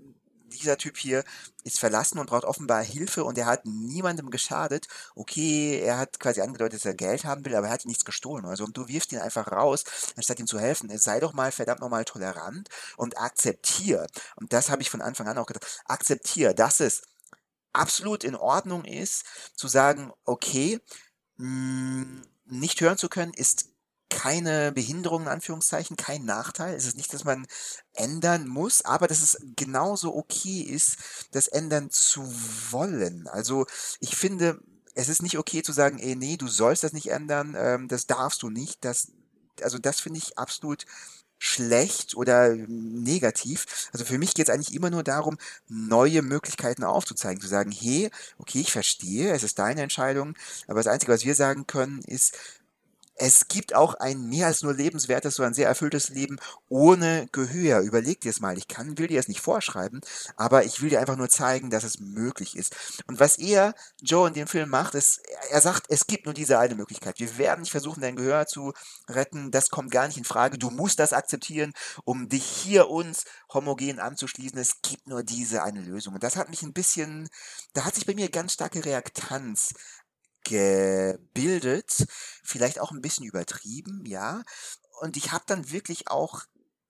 [0.49, 1.25] dieser Typ hier
[1.65, 4.89] ist verlassen und braucht offenbar Hilfe und er hat niemandem geschadet.
[5.15, 8.45] Okay, er hat quasi angedeutet, dass er Geld haben will, aber er hat nichts gestohlen.
[8.47, 9.85] Also und du wirfst ihn einfach raus,
[10.17, 10.91] anstatt ihm zu helfen.
[10.99, 14.07] Sei doch mal verdammt nochmal tolerant und akzeptier.
[14.37, 15.83] Und das habe ich von Anfang an auch gedacht.
[15.87, 17.03] Akzeptier, dass es
[17.73, 20.81] absolut in Ordnung ist, zu sagen, okay,
[21.37, 23.67] mh, hm, nicht hören zu können, ist
[24.11, 26.75] keine Behinderung in Anführungszeichen, kein Nachteil.
[26.75, 27.47] Es ist nicht, dass man
[27.94, 30.97] ändern muss, aber dass es genauso okay ist,
[31.33, 32.23] das ändern zu
[32.71, 33.29] wollen.
[33.29, 33.66] Also
[34.01, 34.61] ich finde,
[34.94, 38.07] es ist nicht okay zu sagen, ey, nee, du sollst das nicht ändern, ähm, das
[38.07, 38.85] darfst du nicht.
[38.85, 39.12] Das,
[39.62, 40.87] also das finde ich absolut
[41.38, 43.88] schlecht oder negativ.
[43.92, 48.11] Also für mich geht es eigentlich immer nur darum, neue Möglichkeiten aufzuzeigen, zu sagen, hey,
[48.38, 50.35] okay, ich verstehe, es ist deine Entscheidung,
[50.66, 52.37] aber das Einzige, was wir sagen können, ist,
[53.19, 57.81] es gibt auch ein mehr als nur lebenswertes, so ein sehr erfülltes Leben ohne Gehör.
[57.81, 58.57] Überleg dir es mal.
[58.57, 60.01] Ich kann, will dir es nicht vorschreiben,
[60.37, 63.03] aber ich will dir einfach nur zeigen, dass es möglich ist.
[63.07, 66.59] Und was er, Joe, in dem Film macht, ist, er sagt, es gibt nur diese
[66.59, 67.19] eine Möglichkeit.
[67.19, 68.73] Wir werden nicht versuchen, dein Gehör zu
[69.09, 69.51] retten.
[69.51, 70.59] Das kommt gar nicht in Frage.
[70.59, 71.73] Du musst das akzeptieren,
[72.05, 74.59] um dich hier uns homogen anzuschließen.
[74.59, 76.15] Es gibt nur diese eine Lösung.
[76.15, 77.29] Und das hat mich ein bisschen,
[77.73, 79.75] da hat sich bei mir ganz starke Reaktanz
[80.49, 82.07] gebildet,
[82.43, 84.43] vielleicht auch ein bisschen übertrieben, ja.
[85.01, 86.45] Und ich habe dann wirklich auch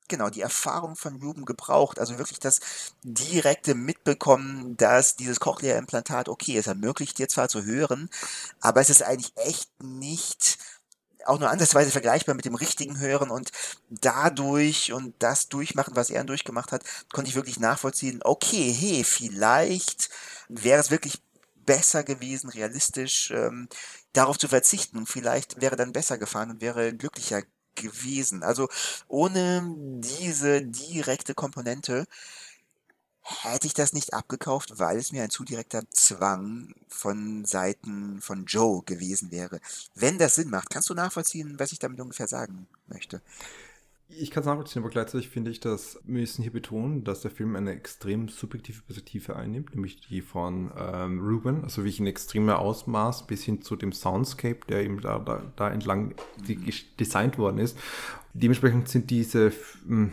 [0.08, 2.60] genau die Erfahrung von Ruben gebraucht, also wirklich das
[3.02, 8.08] direkte Mitbekommen, dass dieses Cochlea-Implantat, okay, es ermöglicht dir zwar zu hören,
[8.60, 10.58] aber es ist eigentlich echt nicht
[11.26, 13.30] auch nur ansatzweise vergleichbar mit dem richtigen Hören.
[13.30, 13.52] Und
[13.90, 20.08] dadurch und das durchmachen, was er durchgemacht hat, konnte ich wirklich nachvollziehen, okay, hey, vielleicht
[20.48, 21.22] wäre es wirklich
[21.68, 23.68] besser gewesen, realistisch ähm,
[24.14, 27.42] darauf zu verzichten und vielleicht wäre dann besser gefahren und wäre glücklicher
[27.74, 28.42] gewesen.
[28.42, 28.68] Also
[29.06, 29.62] ohne
[30.00, 32.06] diese direkte Komponente
[33.20, 38.46] hätte ich das nicht abgekauft, weil es mir ein zu direkter Zwang von Seiten von
[38.46, 39.60] Joe gewesen wäre.
[39.94, 43.20] Wenn das Sinn macht, kannst du nachvollziehen, was ich damit ungefähr sagen möchte?
[44.10, 47.30] Ich kann es nachvollziehen, aber gleichzeitig finde ich, dass wir müssen hier betonen, dass der
[47.30, 52.06] Film eine extrem subjektive Perspektive einnimmt, nämlich die von ähm, Ruben, also wie ich in
[52.06, 56.14] extremer Ausmaß bis hin zu dem Soundscape, der eben da, da, da entlang
[56.98, 57.78] designt worden ist.
[58.32, 59.52] Dementsprechend sind diese
[59.86, 60.12] hm,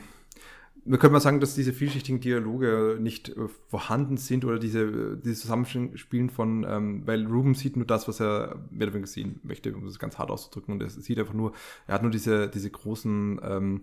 [0.85, 5.41] man könnte mal sagen, dass diese vielschichtigen Dialoge nicht äh, vorhanden sind oder diese, diese
[5.41, 9.73] Zusammenspielen von, ähm, weil Ruben sieht nur das, was er mehr oder weniger sehen möchte,
[9.73, 10.75] um das ganz hart auszudrücken.
[10.75, 11.53] Und er sieht einfach nur,
[11.87, 13.81] er hat nur diese, diese großen, ähm,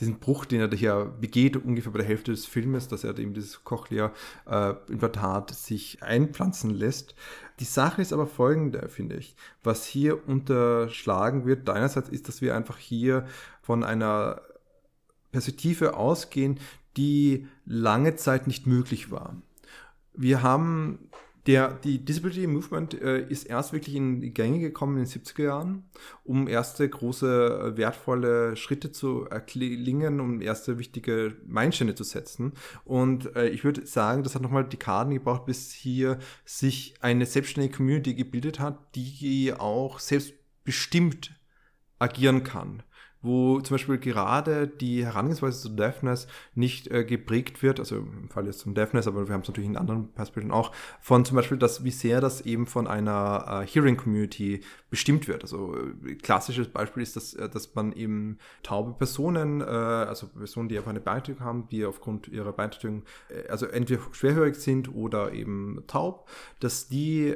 [0.00, 3.32] diesen Bruch, den er hier begeht, ungefähr bei der Hälfte des Filmes, dass er eben
[3.32, 7.14] dieses Cochlea-Implantat äh, sich einpflanzen lässt.
[7.60, 9.34] Die Sache ist aber folgende, finde ich.
[9.62, 13.24] Was hier unterschlagen wird, einerseits ist, dass wir einfach hier
[13.62, 14.42] von einer
[15.34, 16.60] Perspektive ausgehen,
[16.96, 19.36] die lange Zeit nicht möglich war.
[20.14, 21.10] Wir haben
[21.46, 25.42] der, die Disability Movement äh, ist erst wirklich in die Gänge gekommen in den 70er
[25.42, 25.84] Jahren,
[26.22, 32.52] um erste große, äh, wertvolle Schritte zu erklingen, um erste wichtige Meilensteine zu setzen.
[32.84, 37.76] Und äh, ich würde sagen, das hat nochmal Dekaden gebraucht, bis hier sich eine selbstständige
[37.76, 41.32] Community gebildet hat, die auch selbstbestimmt
[41.98, 42.82] agieren kann
[43.24, 48.46] wo zum Beispiel gerade die Herangehensweise zu Deafness nicht äh, geprägt wird, also im Fall
[48.46, 51.56] jetzt zum Deafness, aber wir haben es natürlich in anderen Perspektiven auch, von zum Beispiel,
[51.56, 54.60] dass, wie sehr das eben von einer äh, Hearing-Community
[54.90, 55.42] bestimmt wird.
[55.42, 60.68] Also äh, klassisches Beispiel ist, dass, äh, dass man eben taube Personen, äh, also Personen,
[60.68, 65.32] die einfach eine Beeinträchtigung haben, die aufgrund ihrer Beeinträchtigung, äh, also entweder schwerhörig sind oder
[65.32, 66.28] eben taub,
[66.60, 67.34] dass die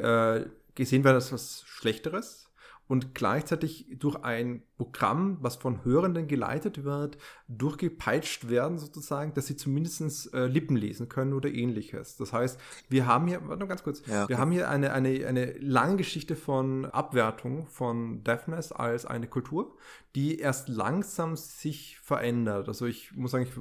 [0.74, 2.47] gesehen werden als was Schlechteres
[2.88, 9.57] und gleichzeitig durch ein Programm, was von Hörenden geleitet wird, durchgepeitscht werden sozusagen, dass sie
[9.57, 12.16] zumindest äh, Lippen lesen können oder ähnliches.
[12.16, 14.31] Das heißt, wir haben hier, warte mal ganz kurz, ja, okay.
[14.31, 19.77] wir haben hier eine, eine, eine lange Geschichte von Abwertung von Deafness als eine Kultur,
[20.14, 22.68] die erst langsam sich verändert.
[22.68, 23.53] Also ich muss sagen, ich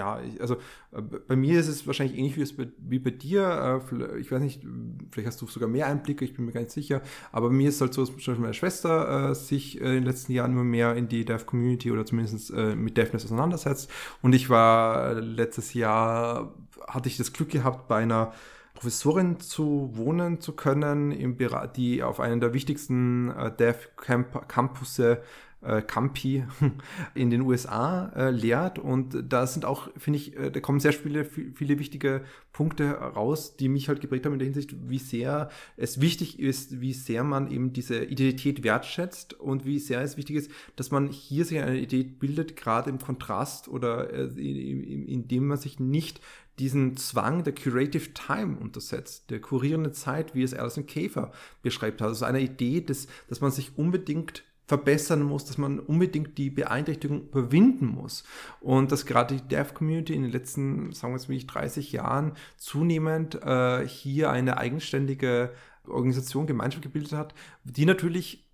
[0.00, 0.54] ja, ich, also
[0.92, 3.82] äh, bei mir ist es wahrscheinlich ähnlich wie, es bei, wie bei dir.
[3.92, 4.62] Äh, ich weiß nicht,
[5.10, 7.02] vielleicht hast du sogar mehr Einblicke, ich bin mir gar nicht sicher.
[7.32, 10.04] Aber bei mir ist es halt so, dass meine Schwester äh, sich äh, in den
[10.04, 13.90] letzten Jahren immer mehr in die Dev-Community oder zumindest äh, mit Deafness auseinandersetzt.
[14.22, 16.54] Und ich war äh, letztes Jahr,
[16.88, 18.32] hatte ich das Glück gehabt, bei einer
[18.72, 21.36] Professorin zu wohnen zu können, im
[21.76, 25.20] die auf einem der wichtigsten äh, Dev-Campusse
[25.62, 26.44] äh, Campi
[27.14, 28.78] in den USA äh, lehrt.
[28.78, 33.56] Und da sind auch, finde ich, äh, da kommen sehr viele, viele wichtige Punkte raus,
[33.56, 37.24] die mich halt geprägt haben in der Hinsicht, wie sehr es wichtig ist, wie sehr
[37.24, 41.58] man eben diese Identität wertschätzt und wie sehr es wichtig ist, dass man hier sich
[41.60, 46.20] eine Idee bildet, gerade im Kontrast oder äh, indem man sich nicht
[46.58, 52.08] diesen Zwang der Curative Time untersetzt, der kurierenden Zeit, wie es Alison Käfer beschreibt hat.
[52.08, 57.22] Also eine Idee, dass, dass man sich unbedingt verbessern muss, dass man unbedingt die Beeinträchtigung
[57.22, 58.22] überwinden muss.
[58.60, 63.84] Und dass gerade die Dev-Community in den letzten, sagen wir jetzt 30 Jahren zunehmend äh,
[63.88, 65.52] hier eine eigenständige
[65.88, 68.48] Organisation, Gemeinschaft gebildet hat, die natürlich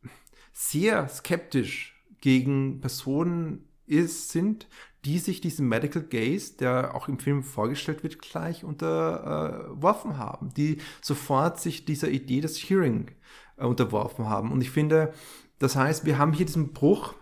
[0.55, 4.68] sehr skeptisch gegen Personen ist, sind,
[5.05, 10.79] die sich diesem Medical Gaze, der auch im Film vorgestellt wird, gleich unterworfen haben, die
[11.02, 13.11] sofort sich dieser Idee des Hearing
[13.59, 14.50] äh, unterworfen haben.
[14.50, 15.12] Und ich finde,
[15.59, 17.14] das heißt, wir haben hier diesen Bruch,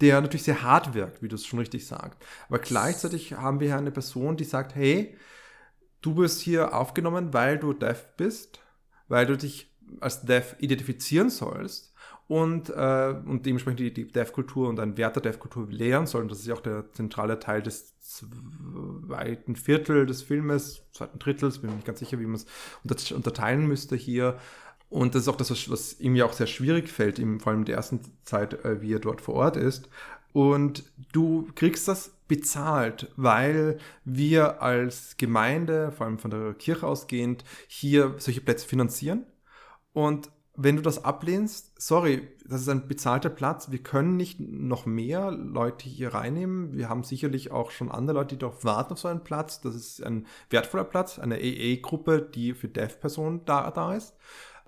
[0.00, 2.18] der natürlich sehr hart wirkt, wie du es schon richtig sagst.
[2.48, 5.16] Aber gleichzeitig haben wir hier eine Person, die sagt, hey,
[6.00, 8.60] du wirst hier aufgenommen, weil du deaf bist,
[9.08, 11.92] weil du dich als deaf identifizieren sollst
[12.30, 16.28] und, äh, und dementsprechend die, die Dev-Kultur und ein Wert der Dev-Kultur lehren sollen.
[16.28, 21.70] Das ist ja auch der zentrale Teil des zweiten Viertel des Filmes, zweiten Drittels, bin
[21.70, 24.38] mir nicht ganz sicher, wie man es unterteilen müsste hier.
[24.90, 27.60] Und das ist auch das, was ihm ja auch sehr schwierig fällt, ihm, vor allem
[27.60, 29.88] in der ersten Zeit, äh, wie er dort vor Ort ist.
[30.32, 37.44] Und du kriegst das bezahlt, weil wir als Gemeinde, vor allem von der Kirche ausgehend,
[37.66, 39.26] hier solche Plätze finanzieren.
[39.92, 40.30] Und
[40.62, 43.70] wenn du das ablehnst, sorry, das ist ein bezahlter Platz.
[43.70, 46.76] Wir können nicht noch mehr Leute hier reinnehmen.
[46.76, 49.60] Wir haben sicherlich auch schon andere Leute, die darauf warten auf so einen Platz.
[49.60, 54.14] Das ist ein wertvoller Platz, eine AA-Gruppe, die für Dev-Personen da, da ist.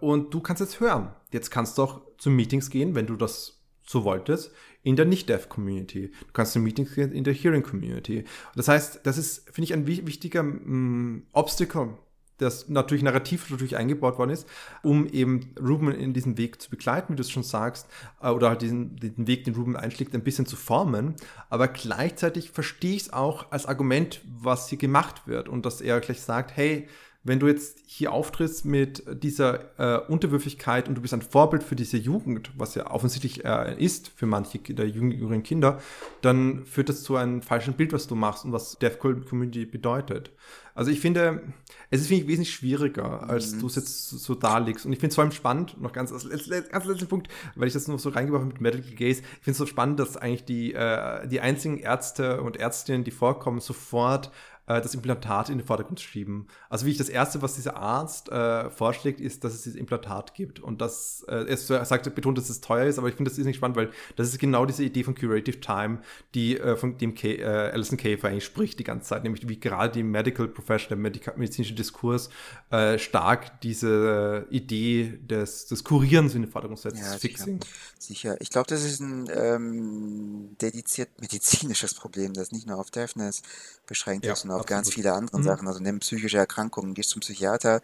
[0.03, 1.15] Und du kannst jetzt hören.
[1.31, 4.51] Jetzt kannst du auch zu Meetings gehen, wenn du das so wolltest,
[4.83, 6.09] in der Nicht-Dev-Community.
[6.09, 8.25] Du kannst zu Meetings gehen in der Hearing-Community.
[8.57, 11.99] Das heißt, das ist, finde ich, ein wichtiger mm, Obstacle,
[12.39, 14.49] das natürlich narrativ natürlich eingebaut worden ist,
[14.83, 17.87] um eben Ruben in diesen Weg zu begleiten, wie du es schon sagst,
[18.21, 21.15] äh, oder halt diesen, den Weg, den Ruben einschlägt, ein bisschen zu formen.
[21.49, 26.01] Aber gleichzeitig verstehe ich es auch als Argument, was hier gemacht wird und dass er
[26.01, 26.89] gleich sagt, hey,
[27.25, 31.77] wenn du jetzt hier auftrittst mit dieser äh, Unterwürfigkeit und du bist ein Vorbild für
[31.77, 35.81] diese Jugend, was ja offensichtlich äh, ist für manche der jüngeren Kinder,
[36.21, 40.33] dann führt das zu einem falschen Bild, was du machst und was Deaf Community bedeutet.
[40.75, 41.43] Also ich finde,
[41.91, 43.61] es ist finde ich, wesentlich schwieriger, als mhm.
[43.61, 44.87] du es jetzt so darlegst.
[44.87, 47.75] Und ich finde es vor allem spannend, noch ganz als ganz letzten Punkt, weil ich
[47.75, 50.45] das noch so reingebracht habe mit Medical Gaze, ich finde es so spannend, dass eigentlich
[50.45, 54.31] die, äh, die einzigen Ärzte und Ärztinnen, die vorkommen, sofort
[54.67, 56.47] äh, das Implantat in den Vordergrund schieben.
[56.69, 60.35] Also wie ich das Erste, was dieser Arzt äh, vorschlägt, ist, dass es dieses Implantat
[60.35, 60.61] gibt.
[60.61, 63.45] Und das, äh, er sagt, betont, dass es teuer ist, aber ich finde das ist
[63.45, 66.01] nicht spannend, weil das ist genau diese Idee von Curative Time,
[66.35, 69.59] die äh, von dem K äh, Alison Käfer eigentlich spricht die ganze Zeit, nämlich wie
[69.59, 70.99] gerade die Medical Profession, der
[71.37, 72.31] medizinische Diskurs
[72.71, 77.61] äh, stark diese Idee des, des Kurierens in den Vordergrund setzt, ja, Fixing.
[77.99, 78.37] Sicher.
[78.41, 83.43] Ich glaube, das ist ein ähm, dediziert medizinisches Problem, das nicht nur auf Deafness
[83.87, 84.33] beschränkt ja.
[84.33, 85.45] ist, sondern auf ganz viele andere mhm.
[85.45, 85.69] Sachen.
[85.69, 87.81] Also nimm psychische Erkrankungen, gehst zum Psychiater,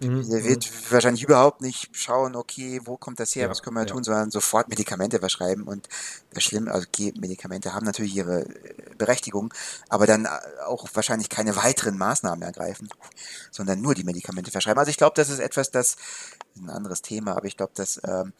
[0.00, 0.28] Mhm.
[0.28, 0.92] Der wird mhm.
[0.92, 3.86] wahrscheinlich überhaupt nicht schauen, okay, wo kommt das her, ja, was können wir ja.
[3.86, 5.64] tun, sondern sofort Medikamente verschreiben.
[5.64, 5.88] Und
[6.34, 9.54] das Schlimme, also okay, Medikamente haben natürlich ihre äh, Berechtigung,
[9.88, 10.28] aber dann äh,
[10.66, 12.88] auch wahrscheinlich keine weiteren Maßnahmen ergreifen,
[13.50, 14.78] sondern nur die Medikamente verschreiben.
[14.78, 15.96] Also ich glaube, das ist etwas, das
[16.58, 18.34] ein anderes Thema, aber ich glaube, dass ähm,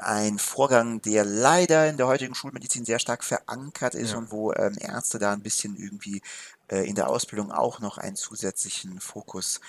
[0.00, 4.18] ein Vorgang, der leider in der heutigen Schulmedizin sehr stark verankert ist ja.
[4.18, 6.22] und wo ähm, Ärzte da ein bisschen irgendwie
[6.68, 9.60] äh, in der Ausbildung auch noch einen zusätzlichen Fokus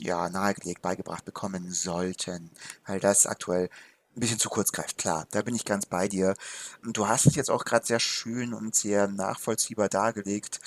[0.00, 2.50] ja, nahegelegt, beigebracht bekommen sollten,
[2.86, 3.68] weil das aktuell
[4.16, 4.98] ein bisschen zu kurz greift.
[4.98, 6.34] Klar, da bin ich ganz bei dir.
[6.84, 10.60] Und du hast es jetzt auch gerade sehr schön und sehr nachvollziehbar dargelegt,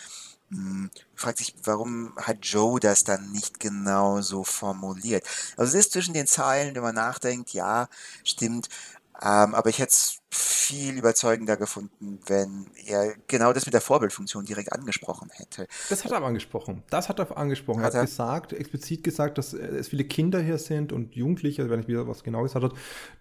[1.16, 5.26] fragt sich, warum hat Joe das dann nicht genau so formuliert?
[5.58, 7.88] Also es ist zwischen den Zeilen, wenn man nachdenkt, ja,
[8.24, 8.70] stimmt,
[9.24, 14.46] ähm, aber ich hätte es viel überzeugender gefunden, wenn er genau das mit der Vorbildfunktion
[14.46, 15.68] direkt angesprochen hätte.
[15.90, 16.84] Das hat er aber angesprochen.
[16.90, 17.84] Das hat er angesprochen.
[17.84, 21.72] Hat er hat gesagt, explizit gesagt, dass es viele Kinder hier sind und Jugendliche, also
[21.72, 22.76] wenn ich wieder was genau gesagt habe,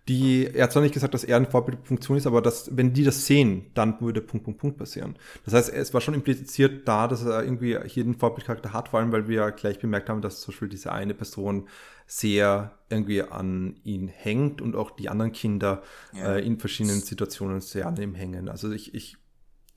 [0.09, 3.05] die, er hat zwar nicht gesagt, dass er eine Vorbildfunktion ist, aber dass, wenn die
[3.05, 5.17] das sehen, dann würde Punkt, Punkt, Punkt passieren.
[5.45, 9.01] Das heißt, es war schon impliziert da, dass er irgendwie hier einen Vorbildcharakter hat, vor
[9.01, 11.69] allem, weil wir ja gleich bemerkt haben, dass zum Beispiel diese eine Person
[12.11, 16.35] sehr irgendwie an ihn hängt und auch die anderen Kinder ja.
[16.35, 18.49] äh, in verschiedenen Situationen sehr an ihm hängen.
[18.49, 19.17] Also ich, ich,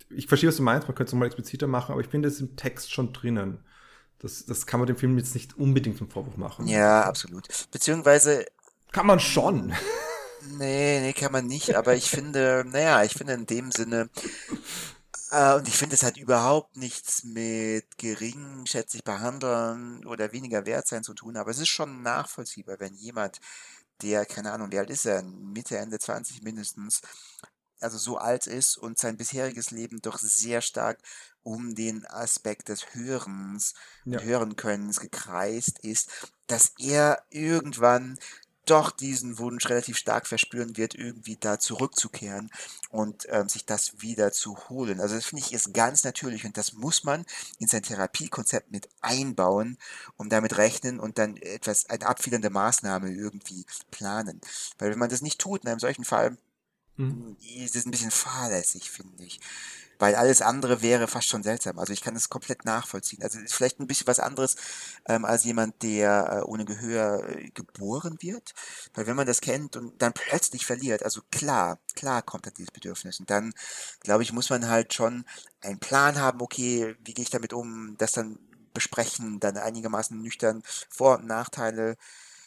[0.09, 2.41] ich verstehe, was du meinst, man könnte es nochmal expliziter machen, aber ich finde es
[2.41, 3.59] im Text schon drinnen.
[4.17, 6.67] Das, das kann man dem Film jetzt nicht unbedingt zum Vorwurf machen.
[6.67, 7.47] Ja, absolut.
[7.71, 8.45] Beziehungsweise.
[8.91, 9.71] Kann man schon.
[10.57, 14.09] Nee, nee, kann man nicht, aber ich finde, naja, ich finde in dem Sinne,
[15.33, 21.03] äh, und ich finde, es hat überhaupt nichts mit geringschätzig behandeln oder weniger wert sein
[21.03, 23.39] zu tun, aber es ist schon nachvollziehbar, wenn jemand,
[24.01, 27.01] der, keine Ahnung, wie alt ist er, Mitte, Ende 20 mindestens,
[27.79, 30.99] also so alt ist und sein bisheriges Leben doch sehr stark
[31.41, 33.73] um den Aspekt des Hörens,
[34.05, 34.19] ja.
[34.19, 36.09] Hörenkönnens gekreist ist,
[36.47, 38.17] dass er irgendwann
[38.65, 42.49] doch diesen Wunsch relativ stark verspüren wird, irgendwie da zurückzukehren
[42.89, 45.01] und ähm, sich das wieder zu holen.
[45.01, 47.25] Also das finde ich ist ganz natürlich und das muss man
[47.59, 49.77] in sein Therapiekonzept mit einbauen
[50.17, 54.39] und damit rechnen und dann etwas, eine abfiedernde Maßnahme irgendwie planen.
[54.77, 56.37] Weil wenn man das nicht tut, in einem solchen Fall,
[56.97, 57.35] mhm.
[57.57, 59.39] ist es ein bisschen fahrlässig, finde ich
[60.03, 61.79] weil alles andere wäre fast schon seltsam.
[61.79, 63.23] Also ich kann es komplett nachvollziehen.
[63.23, 64.57] Also ist vielleicht ein bisschen was anderes
[65.07, 68.53] ähm, als jemand, der äh, ohne Gehör äh, geboren wird.
[68.93, 72.71] Weil wenn man das kennt und dann plötzlich verliert, also klar, klar kommt dann dieses
[72.71, 73.21] Bedürfnis.
[73.21, 73.53] Und dann,
[74.01, 75.23] glaube ich, muss man halt schon
[75.61, 78.37] einen Plan haben, okay, wie gehe ich damit um, das dann
[78.73, 81.95] besprechen, dann einigermaßen nüchtern Vor- und Nachteile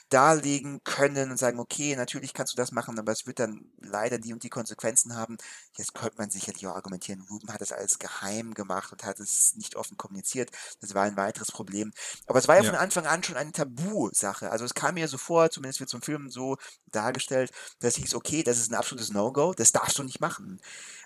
[0.09, 4.19] darlegen können und sagen, okay, natürlich kannst du das machen, aber es wird dann leider
[4.19, 5.37] die und die Konsequenzen haben.
[5.77, 9.55] Jetzt könnte man sicherlich auch argumentieren, Ruben hat das alles geheim gemacht und hat es
[9.57, 10.51] nicht offen kommuniziert.
[10.81, 11.93] Das war ein weiteres Problem.
[12.27, 12.71] Aber es war ja, ja.
[12.71, 14.51] von Anfang an schon eine Tabu-Sache.
[14.51, 16.57] Also es kam mir so vor, zumindest wird zum Film so
[16.97, 20.61] dargestellt, dass hieß, okay, das ist ein absolutes No-Go, das darfst du nicht machen.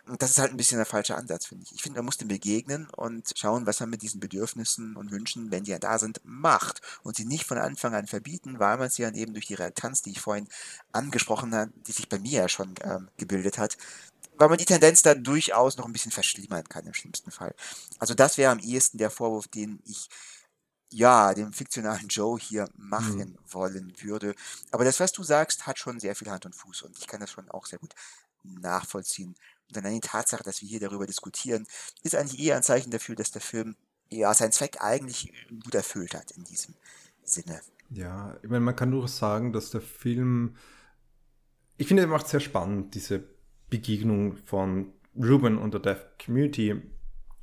[0.06, 1.72] Und das ist halt ein bisschen der falsche Ansatz, finde ich.
[1.72, 5.50] Ich finde, man muss dem begegnen und schauen, was er mit diesen Bedürfnissen und Wünschen,
[5.50, 6.80] wenn die ja da sind, macht.
[7.02, 10.02] Und sie nicht von Anfang an verbieten, weil man sie dann eben durch die Reaktanz,
[10.02, 10.48] die ich vorhin
[10.92, 13.76] angesprochen habe, die sich bei mir ja schon ähm, gebildet hat,
[14.36, 17.54] weil man die Tendenz da durchaus noch ein bisschen verschlimmern kann im schlimmsten Fall.
[17.98, 20.08] Also das wäre am ehesten der Vorwurf, den ich
[20.90, 23.38] ja, dem fiktionalen Joe hier machen mhm.
[23.48, 24.34] wollen würde.
[24.70, 27.20] Aber das, was du sagst, hat schon sehr viel Hand und Fuß und ich kann
[27.20, 27.94] das schon auch sehr gut
[28.42, 29.34] nachvollziehen.
[29.68, 31.66] Und dann die Tatsache, dass wir hier darüber diskutieren,
[32.02, 33.76] ist eigentlich eher ein Zeichen dafür, dass der Film
[34.08, 36.74] ja seinen Zweck eigentlich gut erfüllt hat in diesem
[37.22, 37.60] Sinne.
[37.90, 40.56] Ja, ich meine, man kann nur sagen, dass der Film,
[41.76, 43.22] ich finde, er macht sehr spannend, diese
[43.68, 46.82] Begegnung von Ruben und der Deaf Community,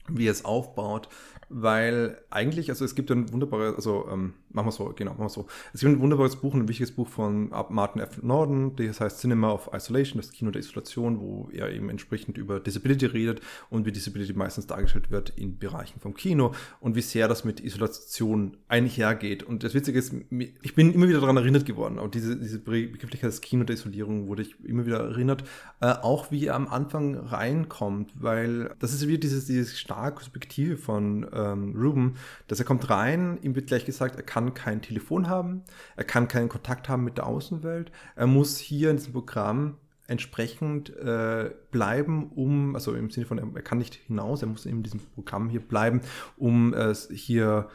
[0.09, 1.09] wie er es aufbaut,
[1.49, 5.29] weil eigentlich, also es gibt ein wunderbares, also ähm, machen wir so, genau, machen wir
[5.29, 5.47] so.
[5.73, 8.21] Es gibt ein wunderbares Buch, ein wichtiges Buch von Martin F.
[8.21, 12.59] Norden, das heißt Cinema of Isolation, das Kino der Isolation, wo er eben entsprechend über
[12.59, 17.27] Disability redet und wie Disability meistens dargestellt wird in Bereichen vom Kino und wie sehr
[17.27, 19.43] das mit Isolation einhergeht.
[19.43, 20.13] Und das Witzige ist,
[20.61, 24.27] ich bin immer wieder daran erinnert geworden, auch diese, diese Begrifflichkeit des Kino der Isolierung
[24.27, 25.43] wurde ich immer wieder erinnert,
[25.79, 30.77] äh, auch wie er am Anfang reinkommt, weil das ist wieder dieses, dieses stark Subjektive
[30.77, 32.15] von ähm, Ruben,
[32.47, 35.63] dass er kommt rein, ihm wird gleich gesagt, er kann kein Telefon haben,
[35.95, 40.95] er kann keinen Kontakt haben mit der Außenwelt, er muss hier in diesem Programm entsprechend
[40.97, 45.01] äh, bleiben, um, also im Sinne von, er kann nicht hinaus, er muss in diesem
[45.15, 46.01] Programm hier bleiben,
[46.37, 47.69] um äh, hier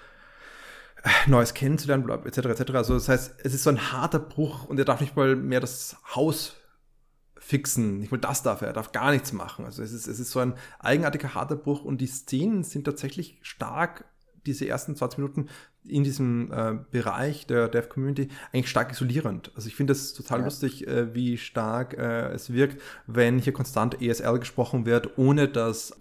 [1.27, 2.39] Neues kennenzulernen, etc.
[2.39, 2.75] etc.
[2.75, 5.61] Also das heißt, es ist so ein harter Bruch und er darf nicht mal mehr
[5.61, 6.57] das Haus
[7.43, 9.65] fixen, nicht mal das darf er, er darf gar nichts machen.
[9.65, 13.39] Also es ist, es ist so ein eigenartiger harter Bruch und die Szenen sind tatsächlich
[13.43, 14.05] stark,
[14.47, 15.49] diese ersten 20 Minuten
[15.85, 19.51] in diesem äh, Bereich der Dev Community eigentlich stark isolierend.
[19.57, 20.45] Also ich finde es total ja.
[20.45, 25.97] lustig, äh, wie stark äh, es wirkt, wenn hier konstant ESL gesprochen wird, ohne dass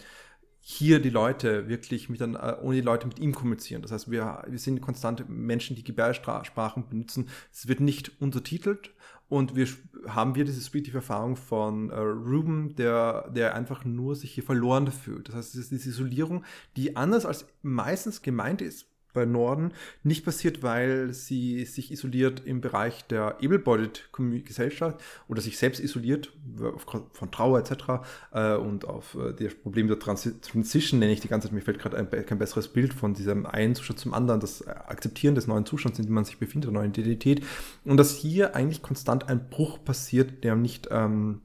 [0.59, 3.81] hier die Leute wirklich mit dann, äh, ohne die Leute mit ihm kommunizieren.
[3.81, 7.29] Das heißt, wir, wir sind konstant Menschen, die Gebärdensprachen benutzen.
[7.51, 8.91] Es wird nicht untertitelt
[9.31, 9.65] und wir
[10.09, 14.91] haben wir diese subjektive Erfahrung von äh, Ruben, der, der einfach nur sich hier verloren
[14.91, 15.29] fühlt.
[15.29, 16.43] Das heißt, es ist diese Isolierung,
[16.75, 22.61] die anders als meistens gemeint ist, bei Norden nicht passiert, weil sie sich isoliert im
[22.61, 24.09] Bereich der able-bodied
[24.45, 26.31] Gesellschaft oder sich selbst isoliert
[27.13, 28.05] von Trauer etc.
[28.33, 31.61] Äh, und auf äh, das Problem der Transi Transition nenne ich die ganze Zeit, mir
[31.61, 35.47] fällt gerade ein, kein besseres Bild von diesem einen Zustand zum anderen, das Akzeptieren des
[35.47, 37.43] neuen Zustands, in dem man sich befindet, der neuen Identität
[37.83, 41.41] und dass hier eigentlich konstant ein Bruch passiert, der nicht ähm,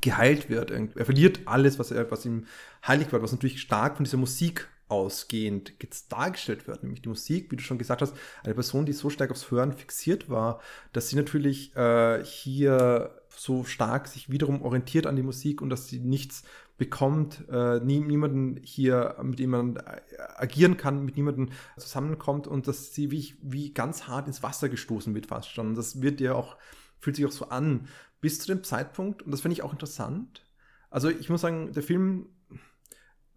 [0.00, 0.70] geheilt wird.
[0.70, 2.46] Er verliert alles, was, er, was ihm
[2.86, 5.72] heilig wird, was natürlich stark von dieser Musik ausgehend
[6.08, 9.30] dargestellt wird, nämlich die Musik, wie du schon gesagt hast, eine Person, die so stark
[9.30, 10.60] aufs Hören fixiert war,
[10.92, 15.88] dass sie natürlich äh, hier so stark sich wiederum orientiert an die Musik und dass
[15.88, 16.42] sie nichts
[16.76, 20.00] bekommt, äh, nie, niemanden hier, mit dem man äh,
[20.36, 25.14] agieren kann, mit niemandem zusammenkommt und dass sie wie, wie ganz hart ins Wasser gestoßen
[25.14, 25.74] wird fast schon.
[25.74, 26.56] Das wird ja auch,
[26.98, 27.86] fühlt sich auch so an,
[28.20, 30.46] bis zu dem Zeitpunkt, und das finde ich auch interessant.
[30.90, 32.26] Also ich muss sagen, der Film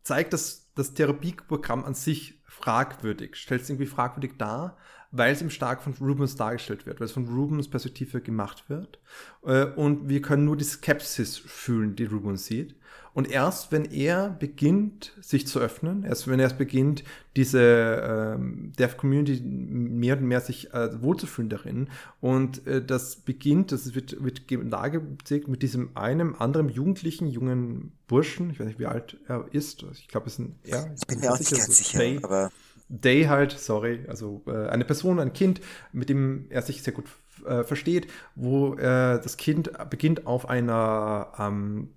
[0.03, 4.77] zeigt das, das Therapieprogramm an sich fragwürdig, stellt es irgendwie fragwürdig dar,
[5.11, 8.99] weil es ihm stark von Rubens dargestellt wird, weil es von Rubens Perspektive gemacht wird.
[9.43, 12.75] Äh, und wir können nur die Skepsis fühlen, die Rubens sieht.
[13.13, 17.03] Und erst wenn er beginnt, sich zu öffnen, erst wenn er es beginnt,
[17.35, 21.89] diese ähm, Deaf Community mehr und mehr sich äh, wohlzufühlen darin
[22.21, 28.49] und äh, das beginnt, das wird, wird dargelegt mit diesem einem anderen jugendlichen, jungen Burschen,
[28.49, 31.19] ich weiß nicht, wie alt er ist, ich glaube, es ist ein, ja, ich bin
[31.19, 32.51] mir auch nicht ganz sicher, Day, aber
[32.89, 35.61] Day halt, sorry, also äh, eine Person, ein Kind,
[35.91, 37.05] mit dem er sich sehr gut
[37.45, 41.89] äh, versteht, wo äh, das Kind beginnt auf einer ähm,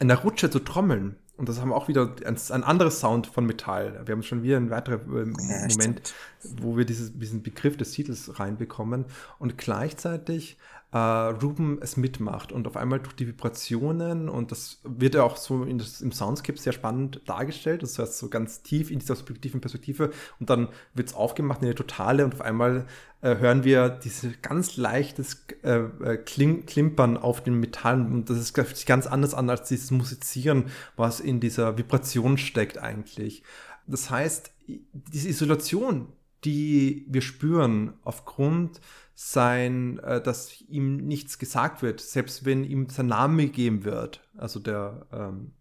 [0.00, 1.16] in der Rutsche zu trommeln.
[1.36, 4.00] Und das haben auch wieder ein, ein anderes Sound von Metall.
[4.06, 8.38] Wir haben schon wieder einen weiteren äh, Moment, wo wir dieses, diesen Begriff des Titels
[8.38, 9.04] reinbekommen.
[9.38, 10.56] Und gleichzeitig
[10.92, 15.36] äh, Ruben es mitmacht und auf einmal durch die Vibrationen und das wird ja auch
[15.36, 19.60] so das, im Soundscape sehr spannend dargestellt, das heißt so ganz tief in dieser subjektiven
[19.60, 22.86] Perspektive und dann wird es aufgemacht in eine totale und auf einmal
[23.20, 28.38] äh, hören wir dieses ganz leichtes äh, äh Klim Klimpern auf den Metallen und das
[28.38, 28.54] ist
[28.86, 30.66] ganz anders an als dieses Musizieren,
[30.96, 33.42] was in dieser Vibration steckt eigentlich.
[33.88, 36.08] Das heißt, diese Isolation,
[36.44, 38.80] die wir spüren aufgrund
[39.14, 44.60] sein, äh, dass ihm nichts gesagt wird, selbst wenn ihm sein Name gegeben wird, also
[44.60, 45.52] der ähm,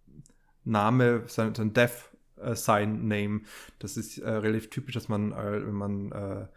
[0.63, 3.41] Name, sein, sein Death äh, Sign Name,
[3.79, 6.47] das ist äh, relativ typisch, dass man, äh, wenn man äh,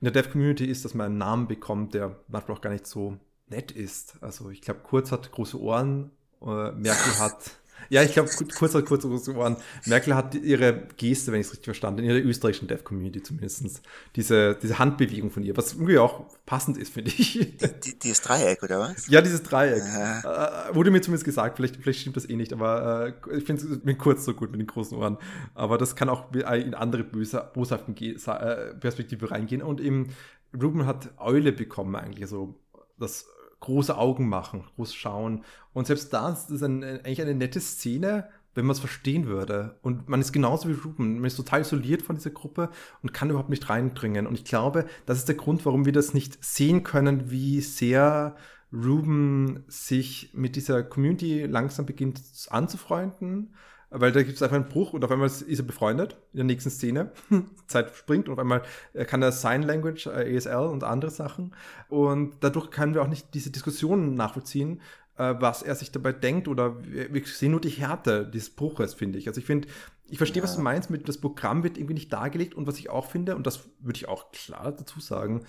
[0.00, 2.86] in der Dev Community ist, dass man einen Namen bekommt, der manchmal auch gar nicht
[2.86, 3.18] so
[3.48, 4.22] nett ist.
[4.22, 6.10] Also ich glaube, Kurz hat große Ohren,
[6.40, 7.52] äh, Merkel hat
[7.90, 9.56] ja, ich glaube, kurz, kurz, kurz, kurz geworden.
[9.86, 13.82] Merkel hat ihre Geste, wenn ich es richtig verstanden, in ihrer österreichischen Dev-Community zumindest,
[14.16, 17.56] diese, diese Handbewegung von ihr, was irgendwie auch passend ist, finde ich.
[17.84, 19.08] Die, dieses Dreieck, oder was?
[19.08, 19.82] Ja, dieses Dreieck.
[19.82, 23.64] Äh, wurde mir zumindest gesagt, vielleicht, vielleicht stimmt das eh nicht, aber äh, ich finde
[23.64, 25.18] es mit kurz so gut mit den großen Ohren.
[25.54, 29.62] Aber das kann auch in andere böse, boshaften äh, Perspektive reingehen.
[29.62, 30.14] Und eben,
[30.54, 32.54] Ruben hat Eule bekommen eigentlich, also
[32.98, 33.26] das
[33.60, 35.44] große Augen machen, groß schauen.
[35.72, 39.78] Und selbst das ist ein, eigentlich eine nette Szene, wenn man es verstehen würde.
[39.82, 42.70] Und man ist genauso wie Ruben, man ist total isoliert von dieser Gruppe
[43.02, 44.26] und kann überhaupt nicht reindringen.
[44.26, 48.36] Und ich glaube, das ist der Grund, warum wir das nicht sehen können, wie sehr
[48.72, 53.54] Ruben sich mit dieser Community langsam beginnt anzufreunden
[53.90, 56.44] weil da gibt es einfach einen Bruch und auf einmal ist er befreundet in der
[56.44, 57.12] nächsten Szene.
[57.66, 58.62] Zeit springt und auf einmal
[58.92, 61.54] äh, kann er Sign Language, äh, ASL und andere Sachen.
[61.88, 64.80] Und dadurch können wir auch nicht diese Diskussionen nachvollziehen,
[65.16, 69.18] äh, was er sich dabei denkt oder wir sehen nur die Härte des Bruches, finde
[69.18, 69.26] ich.
[69.26, 69.68] Also ich finde,
[70.06, 70.48] ich verstehe, ja.
[70.48, 73.36] was du meinst mit, das Programm wird irgendwie nicht dargelegt und was ich auch finde,
[73.36, 75.44] und das würde ich auch klar dazu sagen,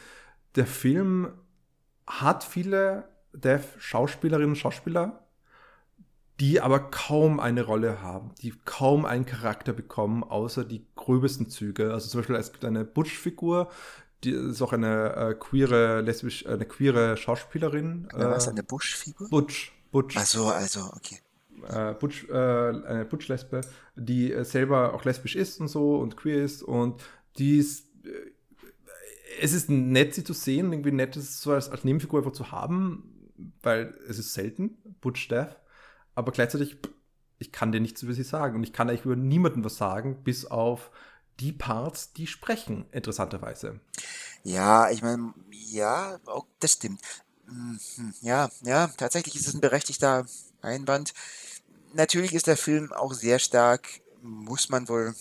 [0.56, 1.30] der Film
[2.08, 5.29] hat viele Dev-Schauspielerinnen und Schauspieler,
[6.40, 11.94] die aber kaum eine Rolle haben, die kaum einen Charakter bekommen, außer die gröbsten Züge.
[11.94, 13.70] Also zum Beispiel es gibt eine Butch-Figur,
[14.24, 18.08] die ist auch eine äh, queere, lesbisch, eine queere Schauspielerin.
[18.14, 19.30] Äh, was, eine Bush-Figur?
[19.30, 20.16] Butch, Butch.
[20.18, 21.20] Ach so, also, okay.
[21.68, 23.62] Äh, Butch, äh, eine Butch-Lesbe,
[23.96, 27.02] die äh, selber auch lesbisch ist und so und queer ist und
[27.38, 28.10] die ist äh,
[29.42, 32.52] es ist nett, sie zu sehen, irgendwie nett, es so als, als Nebenfigur einfach zu
[32.52, 33.32] haben,
[33.62, 35.56] weil es ist selten, Butch Death
[36.16, 36.78] aber gleichzeitig,
[37.38, 40.24] ich kann dir nichts über sie sagen und ich kann eigentlich über niemanden was sagen,
[40.24, 40.92] bis auf
[41.40, 43.80] die Parts, die sprechen, interessanterweise.
[44.44, 47.02] Ja, ich meine, ja, auch das stimmt.
[47.48, 47.80] Mhm,
[48.22, 50.26] ja, ja, tatsächlich ist es ein berechtigter
[50.62, 51.14] Einwand.
[51.94, 53.88] Natürlich ist der Film auch sehr stark,
[54.22, 55.16] muss man wohl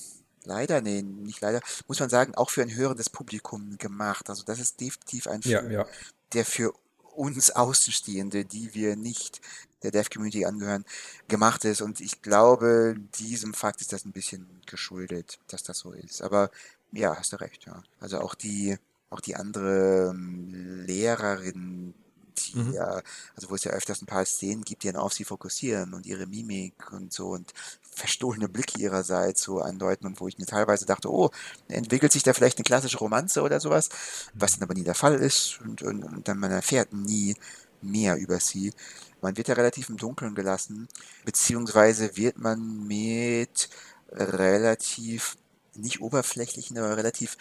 [0.44, 4.28] leider, nee, nicht leider, muss man sagen, auch für ein höheres Publikum gemacht.
[4.28, 5.86] Also das ist definitiv ein Film, ja, ja.
[6.32, 6.74] der für
[7.18, 9.40] uns Außenstehende, die wir nicht
[9.82, 10.84] der Dev-Community angehören,
[11.28, 11.80] gemacht ist.
[11.82, 16.22] Und ich glaube, diesem Fakt ist das ein bisschen geschuldet, dass das so ist.
[16.22, 16.50] Aber
[16.92, 17.82] Ja, hast du recht, ja.
[18.00, 18.76] Also auch die,
[19.10, 21.94] auch die andere ähm, Lehrerin,
[22.38, 22.72] die Mhm.
[22.72, 23.02] ja,
[23.36, 26.06] also wo es ja öfters ein paar Szenen gibt, die dann auf sie fokussieren und
[26.06, 27.52] ihre Mimik und so und
[27.98, 31.30] verstohlene Blicke ihrerseits so andeuten und wo ich mir teilweise dachte, oh,
[31.68, 33.90] entwickelt sich da vielleicht eine klassische Romanze oder sowas,
[34.34, 37.36] was dann aber nie der Fall ist und, und, und dann man erfährt nie
[37.80, 38.72] mehr über sie.
[39.20, 40.88] Man wird ja relativ im Dunkeln gelassen,
[41.24, 43.68] beziehungsweise wird man mit
[44.10, 45.36] relativ,
[45.74, 47.36] nicht oberflächlichen, aber relativ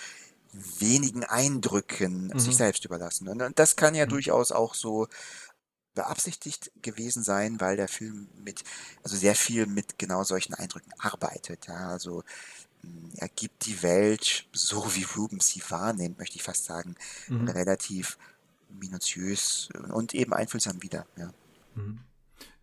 [0.54, 2.58] wenigen Eindrücken sich Mhm.
[2.58, 3.28] selbst überlassen.
[3.28, 4.08] Und, und das kann ja Mhm.
[4.08, 5.08] durchaus auch so
[5.98, 8.64] beabsichtigt gewesen sein, weil der Film mit,
[9.04, 11.68] also sehr viel mit genau solchen Eindrücken arbeitet.
[11.68, 12.24] Ja, also
[12.84, 16.96] mh, er gibt die Welt, so wie Rubens sie wahrnimmt, möchte ich fast sagen,
[17.28, 17.50] Mhm.
[17.50, 18.18] relativ
[18.80, 21.06] minutiös und eben einfühlsam wieder.
[21.18, 21.34] Ja.
[21.76, 22.00] Mhm.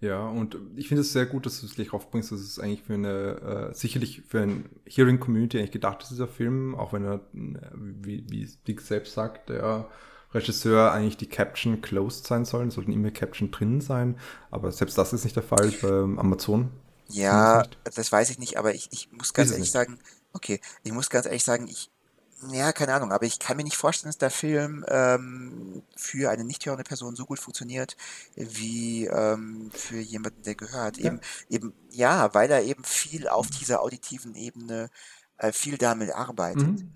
[0.00, 2.82] Ja, und ich finde es sehr gut, dass du es gleich aufbringst, dass es eigentlich
[2.82, 7.04] für eine, äh, sicherlich für ein Hearing Community eigentlich gedacht ist, dieser Film, auch wenn
[7.04, 9.88] er, äh, wie, wie Dick selbst sagt, der
[10.34, 14.18] Regisseur eigentlich die Caption closed sein sollen, sollten immer Caption drin sein,
[14.50, 16.70] aber selbst das ist nicht der Fall bei Amazon.
[17.08, 17.64] Ja,
[17.94, 19.98] das weiß ich nicht, aber ich, ich muss ganz Ist ehrlich sagen,
[20.32, 21.90] okay, ich muss ganz ehrlich sagen, ich,
[22.50, 26.44] ja, keine Ahnung, aber ich kann mir nicht vorstellen, dass der Film ähm, für eine
[26.44, 27.96] nicht hörende Person so gut funktioniert,
[28.36, 30.98] wie ähm, für jemanden, der gehört.
[30.98, 31.06] Ja.
[31.06, 34.90] Eben, eben, ja, weil er eben viel auf dieser auditiven Ebene
[35.38, 36.62] äh, viel damit arbeitet.
[36.62, 36.92] Mhm.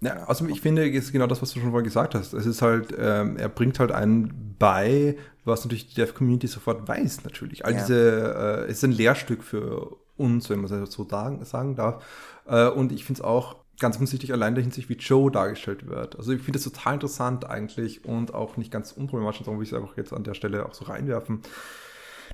[0.00, 2.32] Ja, also ich finde, es ist genau das, was du schon vorhin gesagt hast.
[2.34, 6.86] Es ist halt, ähm, er bringt halt einen bei, was natürlich die Dev Community sofort
[6.86, 7.64] weiß, natürlich.
[7.64, 7.78] All Ja.
[7.78, 8.34] diese,
[8.66, 12.04] äh, es ist ein Lehrstück für uns, wenn man es so sagen, sagen darf.
[12.46, 16.16] Äh, und ich finde es auch ganz offensichtlich allein der Hinsicht, wie Joe dargestellt wird.
[16.16, 19.72] Also ich finde es total interessant eigentlich und auch nicht ganz unproblematisch, darum will ich
[19.72, 21.40] es einfach jetzt an der Stelle auch so reinwerfen,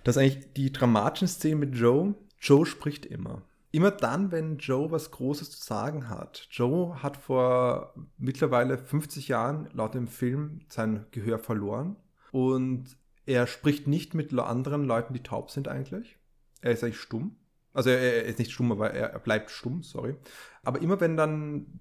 [0.05, 3.43] dass eigentlich die dramatischen Szenen mit Joe, Joe spricht immer.
[3.73, 6.47] Immer dann, wenn Joe was Großes zu sagen hat.
[6.51, 11.97] Joe hat vor mittlerweile 50 Jahren laut dem Film sein Gehör verloren
[12.33, 16.19] und er spricht nicht mit anderen Leuten, die taub sind eigentlich.
[16.61, 17.37] Er ist eigentlich stumm.
[17.73, 20.17] Also er, ist nicht stumm, aber er, er bleibt stumm, sorry.
[20.63, 21.81] Aber immer wenn dann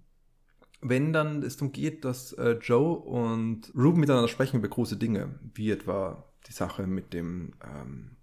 [0.81, 5.39] wenn dann es darum geht, dass äh, Joe und Ruben miteinander sprechen über große Dinge,
[5.53, 8.17] wie etwa die Sache mit dem ähm,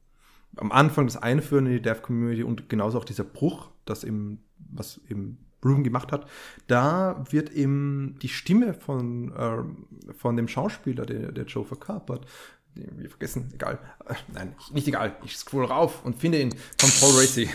[0.58, 4.42] am Anfang das Einführen in die Dev Community und genauso auch dieser Bruch, das eben,
[4.58, 6.28] was eben Ruben gemacht hat,
[6.66, 9.86] da wird eben die Stimme von, ähm,
[10.16, 12.26] von dem Schauspieler, der, der Joe verkörpert,
[12.74, 17.20] wir vergessen, egal, äh, nein, nicht egal, ich scroll rauf und finde ihn von Paul
[17.20, 17.48] Racy.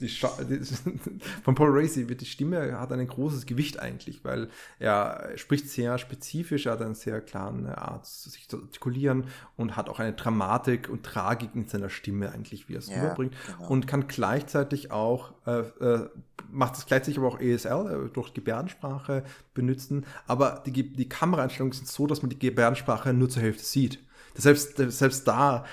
[0.00, 0.08] Die
[0.50, 0.60] die,
[1.42, 5.98] von Paul Racy wird die Stimme hat ein großes Gewicht eigentlich, weil er spricht sehr
[5.98, 9.24] spezifisch, er hat eine sehr klare Art, sich zu artikulieren
[9.56, 13.02] und hat auch eine Dramatik und Tragik in seiner Stimme eigentlich, wie er es Ja,
[13.02, 13.68] rüberbringt genau.
[13.68, 16.08] und kann gleichzeitig auch äh, äh,
[16.50, 19.24] macht es gleichzeitig aber auch ESL äh, durch Gebärdensprache
[19.54, 24.00] benutzen, aber die, die Kameraeinstellungen sind so, dass man die Gebärdensprache nur zur Hälfte sieht.
[24.36, 25.64] Selbst, selbst da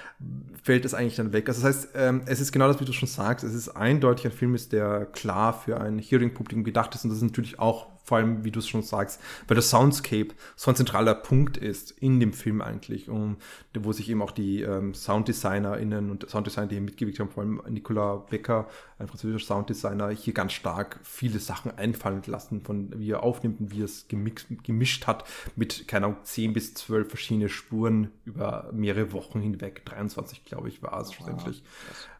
[0.64, 1.50] fällt es eigentlich dann weg.
[1.50, 4.26] Also das heißt, ähm, es ist genau das, wie du schon sagst, es ist eindeutig
[4.26, 7.88] ein Film, ist, der klar für ein Hearing-Publikum gedacht ist und das ist natürlich auch,
[8.04, 11.92] vor allem, wie du es schon sagst, weil der Soundscape so ein zentraler Punkt ist
[11.92, 13.38] in dem Film eigentlich, um,
[13.74, 17.62] wo sich eben auch die ähm, SounddesignerInnen und Sounddesigner, die hier mitgewirkt haben, vor allem
[17.70, 18.68] Nicolas Becker,
[19.00, 23.72] ein französischer Sounddesigner, hier ganz stark viele Sachen einfallen lassen, von wie er aufnimmt und
[23.72, 25.24] wie er es gemix, gemischt hat
[25.56, 29.86] mit, keine Ahnung, 10 bis 12 verschiedene Spuren über mehrere Wochen hinweg.
[29.86, 31.64] 23, glaube ich, war es schlussendlich.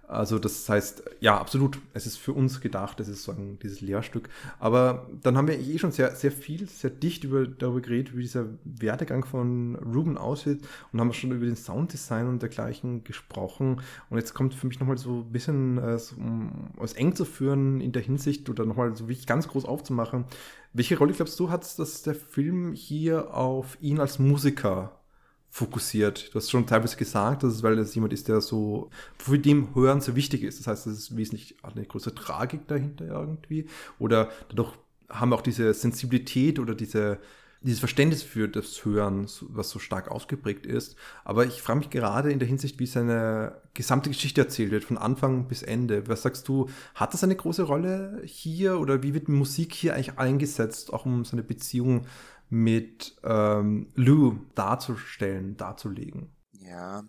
[0.08, 4.30] Also das heißt, ja, absolut, es ist für uns gedacht, es ist sozusagen dieses Lehrstück.
[4.60, 8.22] Aber dann haben wir eh schon sehr, sehr viel, sehr dicht über, darüber geredet, wie
[8.22, 13.82] dieser Werdegang von Ruben aussieht und haben schon über den Sounddesign und dergleichen gesprochen.
[14.10, 17.80] Und jetzt kommt für mich nochmal so ein bisschen, äh, um es eng zu führen
[17.80, 20.26] in der Hinsicht oder nochmal so wirklich ganz groß aufzumachen.
[20.74, 25.03] Welche Rolle glaubst du hat, dass der Film hier auf ihn als Musiker
[25.54, 26.34] fokussiert.
[26.34, 28.90] Du hast schon teilweise gesagt, dass es, weil es jemand ist, der so,
[29.20, 30.60] für dem Hören so wichtig ist.
[30.60, 33.68] Das heißt, es ist wesentlich eine große Tragik dahinter irgendwie.
[34.00, 34.74] Oder dadurch
[35.10, 37.20] haben wir auch diese Sensibilität oder diese,
[37.62, 40.96] dieses Verständnis für das Hören, was so stark ausgeprägt ist.
[41.24, 44.98] Aber ich frage mich gerade in der Hinsicht, wie seine gesamte Geschichte erzählt wird, von
[44.98, 46.08] Anfang bis Ende.
[46.08, 50.18] Was sagst du, hat das eine große Rolle hier oder wie wird Musik hier eigentlich
[50.18, 52.08] eingesetzt, auch um seine Beziehung
[52.54, 56.36] mit ähm, Lou darzustellen, darzulegen?
[56.52, 57.04] Ja,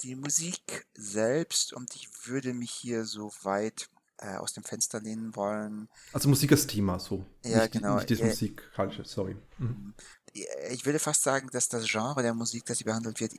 [0.00, 5.36] die Musik selbst, und ich würde mich hier so weit äh, aus dem Fenster lehnen
[5.36, 5.90] wollen.
[6.14, 7.26] Also Musik als Thema, so.
[7.44, 7.96] Ja, nicht, genau.
[7.96, 8.26] Nicht das Ja.
[8.26, 9.36] musikalische, sorry.
[9.58, 9.94] Mhm.
[10.70, 13.34] Ich würde fast sagen, dass das Genre der Musik, das hier behandelt wird,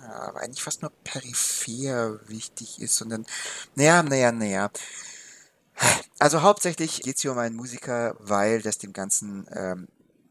[0.00, 3.26] ja, eigentlich fast nur peripher wichtig ist, sondern,
[3.74, 4.70] naja, naja, naja.
[6.18, 9.88] Also hauptsächlich geht es hier um einen Musiker, weil das dem Ganzen ähm,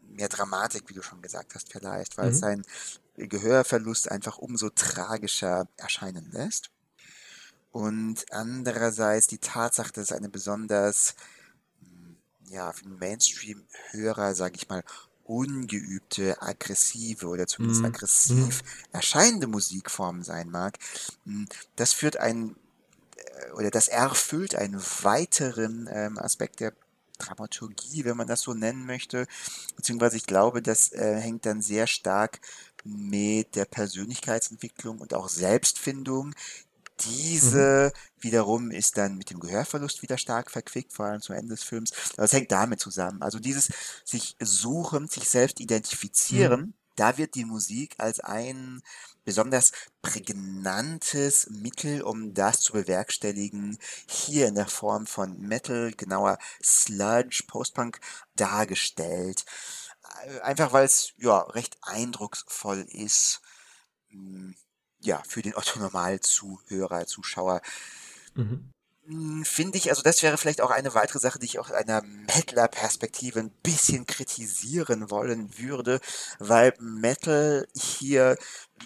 [0.08, 2.32] mehr Dramatik, wie du schon gesagt hast, verleiht, weil mhm.
[2.32, 2.66] es sein
[3.18, 6.70] Gehörverlust einfach umso tragischer erscheinen lässt.
[7.72, 11.16] Und andererseits die Tatsache, dass es eine besonders
[11.82, 12.18] hm,
[12.50, 14.84] ja, für Mainstream-Hörer, sage ich mal,
[15.24, 17.86] ungeübte, aggressive oder zumindest mm.
[17.86, 18.95] aggressiv mm.
[18.95, 20.80] erscheinende Musikform sein mag,
[21.26, 22.56] hm, das führt einen
[23.56, 26.74] oder das erfüllt einen weiteren ähm, Aspekt der
[27.20, 29.28] Dramaturgie, wenn man das so nennen möchte.
[29.76, 32.40] Beziehungsweise ich glaube, das äh, hängt dann sehr stark
[32.84, 36.34] mit der Persönlichkeitsentwicklung und auch Selbstfindung.
[37.06, 38.24] Diese mhm.
[38.24, 41.92] wiederum ist dann mit dem Gehörverlust wieder stark verquickt, vor allem zum Ende des Films.
[42.14, 43.22] Aber es hängt damit zusammen.
[43.22, 43.70] Also dieses
[44.04, 46.74] sich suchen, sich selbst identifizieren, mhm.
[46.96, 48.82] da wird die Musik als ein
[49.30, 49.72] besonders
[50.02, 53.78] prägnantes Mittel, um das zu bewerkstelligen,
[54.08, 58.00] hier in der Form von Metal, genauer Sludge, Postpunk
[58.36, 59.46] dargestellt.
[60.26, 63.42] Äh, einfach weil es ja recht eindrucksvoll ist,
[64.08, 64.56] hm,
[65.00, 67.62] ja, für den Otto-Normal-Zuhörer, Zuschauer.
[68.34, 68.72] Mhm.
[69.10, 72.04] Hm, finde ich, also das wäre vielleicht auch eine weitere Sache, die ich aus einer
[72.04, 76.00] Metaler-Perspektive ein bisschen kritisieren wollen würde,
[76.38, 78.38] weil Metal hier,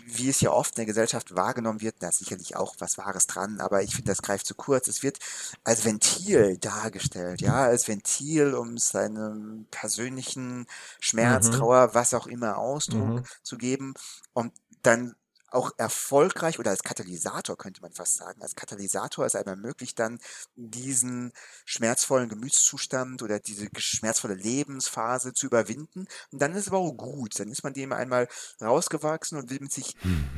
[0.05, 3.27] wie es ja oft in der Gesellschaft wahrgenommen wird, da ist sicherlich auch was Wahres
[3.27, 4.87] dran, aber ich finde, das greift zu kurz.
[4.87, 5.19] Es wird
[5.63, 10.67] als Ventil dargestellt, ja, als Ventil, um seinem persönlichen
[10.99, 11.51] Schmerz, mhm.
[11.53, 13.23] Trauer, was auch immer Ausdruck mhm.
[13.43, 13.93] zu geben
[14.33, 15.15] und dann
[15.53, 18.41] auch erfolgreich oder als Katalysator könnte man fast sagen.
[18.41, 20.19] Als Katalysator ist einem ermöglicht dann
[20.55, 21.31] diesen
[21.65, 26.07] schmerzvollen Gemütszustand oder diese schmerzvolle Lebensphase zu überwinden.
[26.31, 27.39] Und dann ist es aber auch gut.
[27.39, 28.27] Dann ist man dem einmal
[28.61, 29.95] rausgewachsen und widmet sich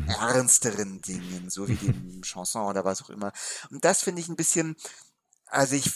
[0.08, 3.32] ernsteren Dingen, so wie dem Chanson oder was auch immer.
[3.72, 4.76] Und das finde ich ein bisschen,
[5.48, 5.90] also ich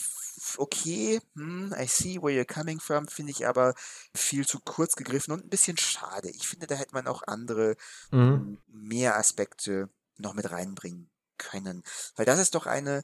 [0.58, 3.76] okay, hm, I see where you're coming from, finde ich aber
[4.16, 6.30] viel zu kurz gegriffen und ein bisschen schade.
[6.30, 7.76] Ich finde, da hätte man auch andere,
[8.12, 8.20] mhm.
[8.20, 11.84] Hm, mehr Aspekte noch mit reinbringen können.
[12.16, 13.04] Weil das ist doch eine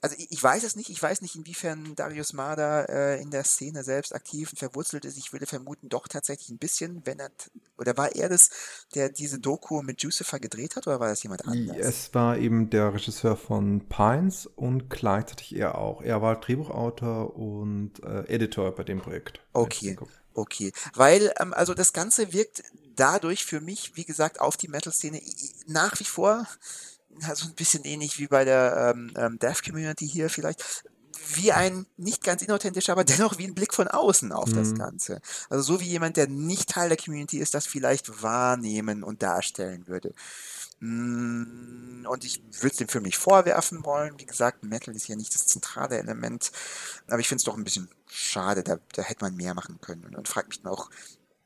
[0.00, 3.44] also ich, ich, weiß es nicht, ich weiß nicht, inwiefern Darius Marder äh, in der
[3.44, 5.16] Szene selbst aktiv und verwurzelt ist.
[5.16, 7.30] Ich würde vermuten, doch tatsächlich ein bisschen, wenn er,
[7.78, 8.50] oder war er das,
[8.94, 11.86] der diese Doku mit Jucifer gedreht hat, oder war das jemand anderes?
[11.86, 16.02] Es war eben der Regisseur von Pines und gleichzeitig er auch.
[16.02, 19.40] Er war Drehbuchautor und äh, Editor bei dem Projekt.
[19.52, 19.96] Okay.
[20.36, 22.64] Okay, weil ähm, also das Ganze wirkt
[22.96, 25.20] dadurch für mich, wie gesagt, auf die Metal-Szene
[25.66, 26.46] nach wie vor
[27.34, 30.84] so ein bisschen ähnlich wie bei der ähm, ähm, Dev Community hier vielleicht,
[31.34, 34.56] wie ein nicht ganz inauthentischer, aber dennoch wie ein Blick von außen auf mhm.
[34.56, 35.20] das Ganze.
[35.48, 39.86] Also so wie jemand, der nicht Teil der Community ist, das vielleicht wahrnehmen und darstellen
[39.86, 40.14] würde.
[40.80, 44.18] Mm, und ich würde es dem Film nicht vorwerfen wollen.
[44.18, 46.52] Wie gesagt, Metal ist ja nicht das zentrale Element.
[47.08, 48.62] Aber ich finde es doch ein bisschen schade.
[48.62, 50.04] Da, da hätte man mehr machen können.
[50.04, 50.90] Und, und fragt mich auch,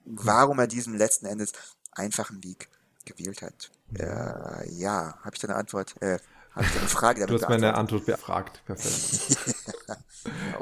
[0.04, 1.52] warum er diesen letzten Endes
[1.92, 2.68] einfachen Weg
[3.04, 3.70] gewählt hat.
[3.96, 5.94] Äh, ja, habe ich da eine Antwort?
[6.00, 6.18] Äh,
[6.52, 8.62] habe ich da eine Frage Du hast meine Antwort befragt.
[8.66, 9.46] Perfekt.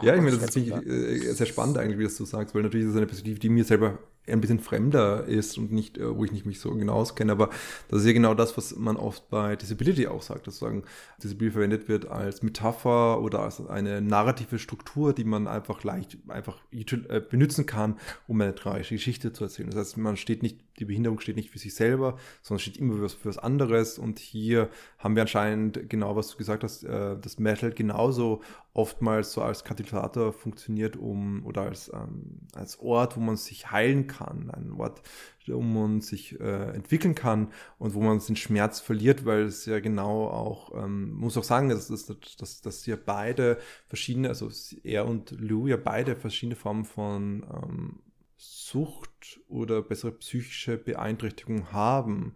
[0.02, 2.86] ja, ich meine, das ist äh, sehr spannend eigentlich, wie das du sagst, weil natürlich
[2.86, 3.98] ist es eine Perspektive, die mir selber
[4.28, 7.50] ein bisschen fremder ist und nicht, äh, wo ich nicht mich so genau auskenne, aber
[7.88, 10.84] das ist ja genau das, was man oft bei Disability auch sagt, dass sagen,
[11.22, 16.58] Disability verwendet wird als Metapher oder als eine narrative Struktur, die man einfach leicht einfach
[16.72, 17.96] äh, benutzen kann,
[18.26, 19.70] um eine tragische Geschichte zu erzählen.
[19.70, 22.94] Das heißt, man steht nicht, die Behinderung steht nicht für sich selber, sondern steht immer
[22.94, 24.68] für was, für was anderes und hier
[24.98, 28.42] haben wir anscheinend genau, was du gesagt hast, äh, das Metal genauso
[28.76, 34.06] oftmals so als Katalysator funktioniert, um oder als, ähm, als Ort, wo man sich heilen
[34.06, 35.02] kann, ein Ort,
[35.46, 39.80] wo man sich äh, entwickeln kann und wo man den Schmerz verliert, weil es ja
[39.80, 44.50] genau auch, ähm, muss auch sagen, dass, dass, dass, dass ja beide verschiedene, also
[44.82, 48.00] er und Lou ja beide verschiedene Formen von ähm,
[48.36, 52.34] Sucht oder bessere psychische Beeinträchtigung haben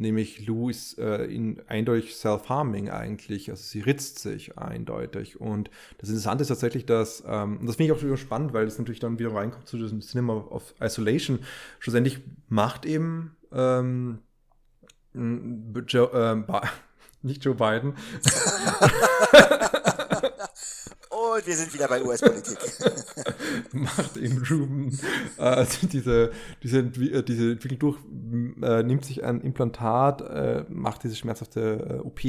[0.00, 5.40] nämlich Lou ist äh, in, eindeutig self-harming eigentlich, also sie ritzt sich eindeutig.
[5.40, 8.78] Und das Interessante ist tatsächlich, dass, ähm, und das finde ich auch spannend, weil es
[8.78, 11.40] natürlich dann wieder reinkommt zu diesem Cinema of Isolation,
[11.78, 14.18] schlussendlich macht eben ähm,
[15.14, 16.60] Joe, äh,
[17.22, 17.94] nicht Joe Biden.
[21.40, 22.58] Und wir sind wieder bei US-Politik.
[23.72, 24.98] Macht im Ruben
[25.38, 26.32] äh, diese,
[26.62, 27.98] diese, äh, diese Entwicklung durch,
[28.62, 32.20] äh, nimmt sich ein Implantat, äh, macht diese schmerzhafte äh, OP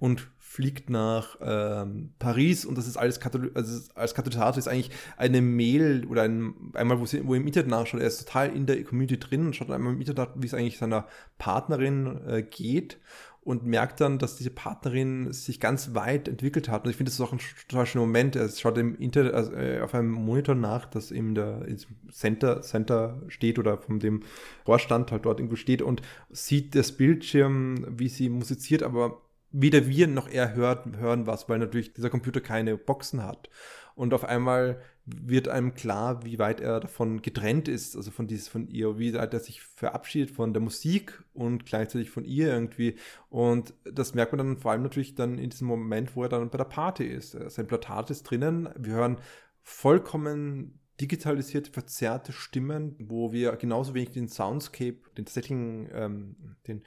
[0.00, 4.90] und fliegt nach ähm, Paris und das ist alles Katal also als Katalysator ist eigentlich
[5.16, 8.66] eine Mail oder ein, einmal, wo, sie, wo im Internet nachschaut, er ist total in
[8.66, 11.06] der Community drin und schaut einmal im Internet, wie es eigentlich seiner
[11.38, 12.98] Partnerin äh, geht
[13.46, 16.84] und merkt dann, dass diese Partnerin sich ganz weit entwickelt hat.
[16.84, 18.34] Und ich finde, das ist auch ein total schöner Moment.
[18.34, 21.64] Er schaut im Internet, also, äh, auf einem Monitor nach, das der
[22.10, 24.24] Center, Center steht oder von dem
[24.64, 29.22] Vorstand halt dort irgendwo steht und sieht das Bildschirm, wie sie musiziert, aber
[29.52, 33.48] weder wir noch er hört, hören was, weil natürlich dieser Computer keine Boxen hat.
[33.94, 38.48] Und auf einmal wird einem klar, wie weit er davon getrennt ist, also von dieses,
[38.48, 42.96] von ihr, wie weit er sich verabschiedet von der Musik und gleichzeitig von ihr irgendwie.
[43.30, 46.50] Und das merkt man dann vor allem natürlich dann in diesem Moment, wo er dann
[46.50, 47.38] bei der Party ist.
[47.50, 48.68] Sein Plakat ist drinnen.
[48.76, 49.18] Wir hören
[49.62, 56.36] vollkommen digitalisierte, verzerrte Stimmen, wo wir genauso wenig den Soundscape, den tatsächlichen, ähm,
[56.66, 56.82] den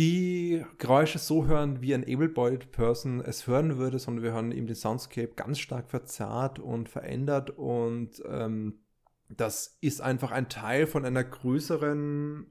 [0.00, 4.66] die Geräusche so hören, wie ein able-bodied Person es hören würde, sondern wir hören eben
[4.66, 8.80] den Soundscape ganz stark verzerrt und verändert und ähm,
[9.28, 12.46] das ist einfach ein Teil von einer größeren,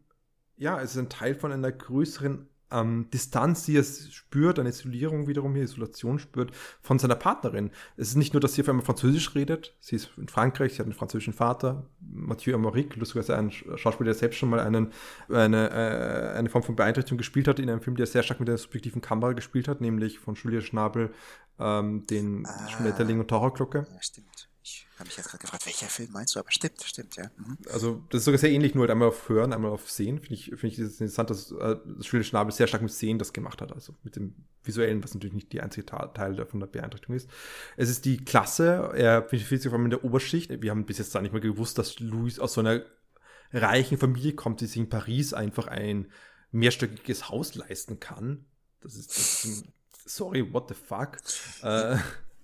[0.58, 5.28] ja, es ist ein Teil von einer größeren ähm, Distanz, die er spürt, eine Isolierung
[5.28, 6.51] wiederum, hier Isolation spürt
[6.82, 7.72] von seiner Partnerin.
[7.97, 10.80] Es ist nicht nur, dass sie auf einmal Französisch redet, sie ist in Frankreich, sie
[10.80, 14.91] hat einen französischen Vater, Mathieu Amoric, lustigerweise ein Schauspieler, der selbst schon mal einen,
[15.30, 18.47] eine, äh, eine Form von Beeinträchtigung gespielt hat in einem Film, der sehr stark mit
[18.49, 21.11] der subjektiven Kamera gespielt hat, nämlich von Julia Schnabel,
[21.59, 23.88] ähm, den ah, Schmetterling und Taucherglocke.
[23.91, 24.49] Ja, stimmt.
[24.62, 26.39] Ich habe mich jetzt gerade gefragt, welcher Film meinst du?
[26.39, 27.32] Aber stimmt, stimmt, ja.
[27.38, 27.57] Mhm.
[27.72, 30.20] Also, das ist sogar sehr ähnlich, nur halt einmal auf Hören, einmal auf Sehen.
[30.20, 33.20] Finde ich, find ich das interessant, dass äh, das Schöne Schnabel sehr stark mit Sehen
[33.20, 33.72] das gemacht hat.
[33.72, 37.30] Also mit dem Visuellen, was natürlich nicht die einzige Teil von der Beeinträchtigung ist.
[37.78, 40.62] Es ist die Klasse, er befindet sich auf einmal in der Oberschicht.
[40.62, 42.84] Wir haben bis jetzt da nicht mehr gewusst, dass Louis aus so einer
[43.53, 46.12] reichen Familie kommt, die sich in Paris einfach ein
[46.51, 48.45] mehrstöckiges Haus leisten kann.
[48.82, 49.66] Das ist, das ist
[50.05, 51.18] sorry, what the fuck.
[51.62, 51.97] Äh,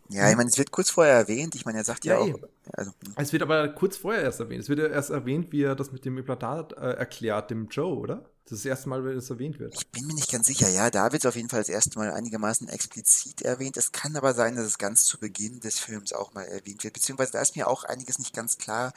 [0.09, 1.55] ja, ich meine, es wird kurz vorher erwähnt.
[1.55, 2.39] Ich meine, er sagt ja, ja auch.
[2.73, 3.13] Also, hm.
[3.15, 4.63] es wird aber kurz vorher erst erwähnt.
[4.63, 7.97] Es wird ja erst erwähnt, wie er das mit dem Implantat äh, erklärt, dem Joe,
[7.97, 8.25] oder?
[8.45, 9.73] Das ist das erste Mal, wenn es erwähnt wird.
[9.73, 10.91] Ich bin mir nicht ganz sicher, ja.
[10.91, 13.75] Da wird es auf jeden Fall das erste Mal einigermaßen explizit erwähnt.
[13.75, 16.93] Es kann aber sein, dass es ganz zu Beginn des Films auch mal erwähnt wird.
[16.93, 18.93] Beziehungsweise da ist mir auch einiges nicht ganz klar,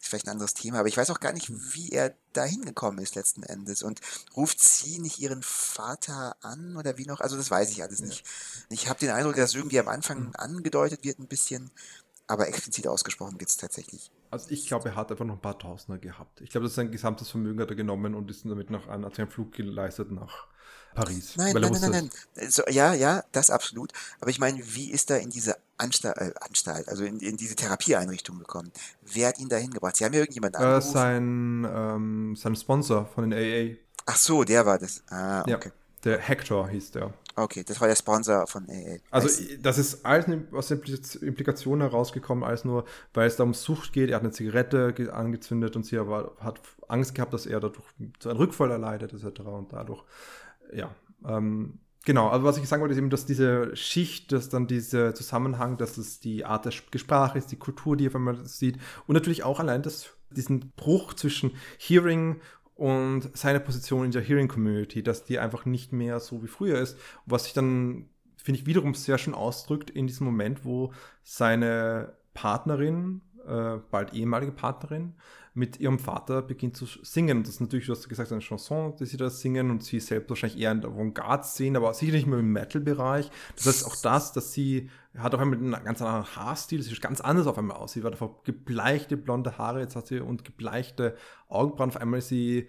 [0.00, 3.00] ist vielleicht ein anderes Thema, aber ich weiß auch gar nicht, wie er da hingekommen
[3.00, 3.82] ist letzten Endes.
[3.82, 4.00] Und
[4.36, 7.20] ruft sie nicht ihren Vater an oder wie noch?
[7.20, 8.24] Also das weiß ich alles nicht.
[8.70, 10.32] Ich habe den Eindruck, dass irgendwie am Anfang hm.
[10.34, 11.70] angedeutet wird ein bisschen,
[12.26, 14.10] aber explizit ausgesprochen wird es tatsächlich.
[14.30, 16.40] Also ich glaube, er hat einfach noch ein paar Tausender gehabt.
[16.42, 19.04] Ich glaube, das ist sein gesamtes Vermögen hat er genommen und ist damit noch einen,
[19.04, 20.46] einen Flug geleistet nach
[20.98, 21.36] Paris.
[21.36, 22.50] Nein, nein, nein, nein, nein.
[22.50, 23.92] So, ja, ja, das absolut.
[24.20, 27.54] Aber ich meine, wie ist er in diese Anstalt, äh, Anstalt also in, in, diese
[27.54, 28.72] Therapieeinrichtung gekommen?
[29.02, 29.96] Wer hat ihn dahin gebracht?
[29.96, 30.88] Sie haben ja irgendjemanden angerufen.
[30.88, 33.76] Äh, sein, ähm, sein Sponsor von den AA.
[34.06, 35.02] Ach so, der war das.
[35.10, 35.68] Ah, okay.
[35.68, 35.72] Ja,
[36.04, 37.12] der Hector hieß der.
[37.36, 38.98] Okay, das war der Sponsor von AA.
[39.10, 40.78] Also das ist alles aus der
[41.22, 42.84] Implikation herausgekommen, als nur,
[43.14, 44.10] weil es da um Sucht geht.
[44.10, 47.84] Er hat eine Zigarette angezündet und sie aber hat Angst gehabt, dass er dadurch
[48.18, 49.40] zu einem Rückfall erleidet etc.
[49.40, 50.02] Und dadurch
[50.72, 50.94] ja,
[51.26, 55.14] ähm, genau, also was ich sagen wollte, ist eben, dass diese Schicht, dass dann dieser
[55.14, 58.78] Zusammenhang, dass es die Art der Sprache ist, die Kultur, die einmal sieht.
[59.06, 62.40] Und natürlich auch allein das, diesen Bruch zwischen Hearing
[62.74, 66.78] und seiner Position in der Hearing Community, dass die einfach nicht mehr so wie früher
[66.78, 66.96] ist,
[67.26, 70.92] was sich dann, finde ich, wiederum sehr schön ausdrückt in diesem Moment, wo
[71.24, 75.14] seine Partnerin, äh, bald ehemalige Partnerin,
[75.58, 77.42] mit ihrem Vater beginnt zu singen.
[77.42, 80.30] Das ist natürlich, du hast gesagt, eine Chanson, die sie da singen und sie selbst
[80.30, 83.28] wahrscheinlich eher in der Avantgarde-Szene, aber sicher nicht mehr im Metal-Bereich.
[83.56, 87.00] Das heißt auch das, dass sie hat auf einmal einen ganz anderen Haarstil, sie sieht
[87.00, 87.92] ganz anders auf einmal aus.
[87.92, 91.16] Sie war davor gebleichte blonde Haare, jetzt hat sie und gebleichte
[91.48, 91.90] Augenbrauen.
[91.90, 92.68] Auf einmal sie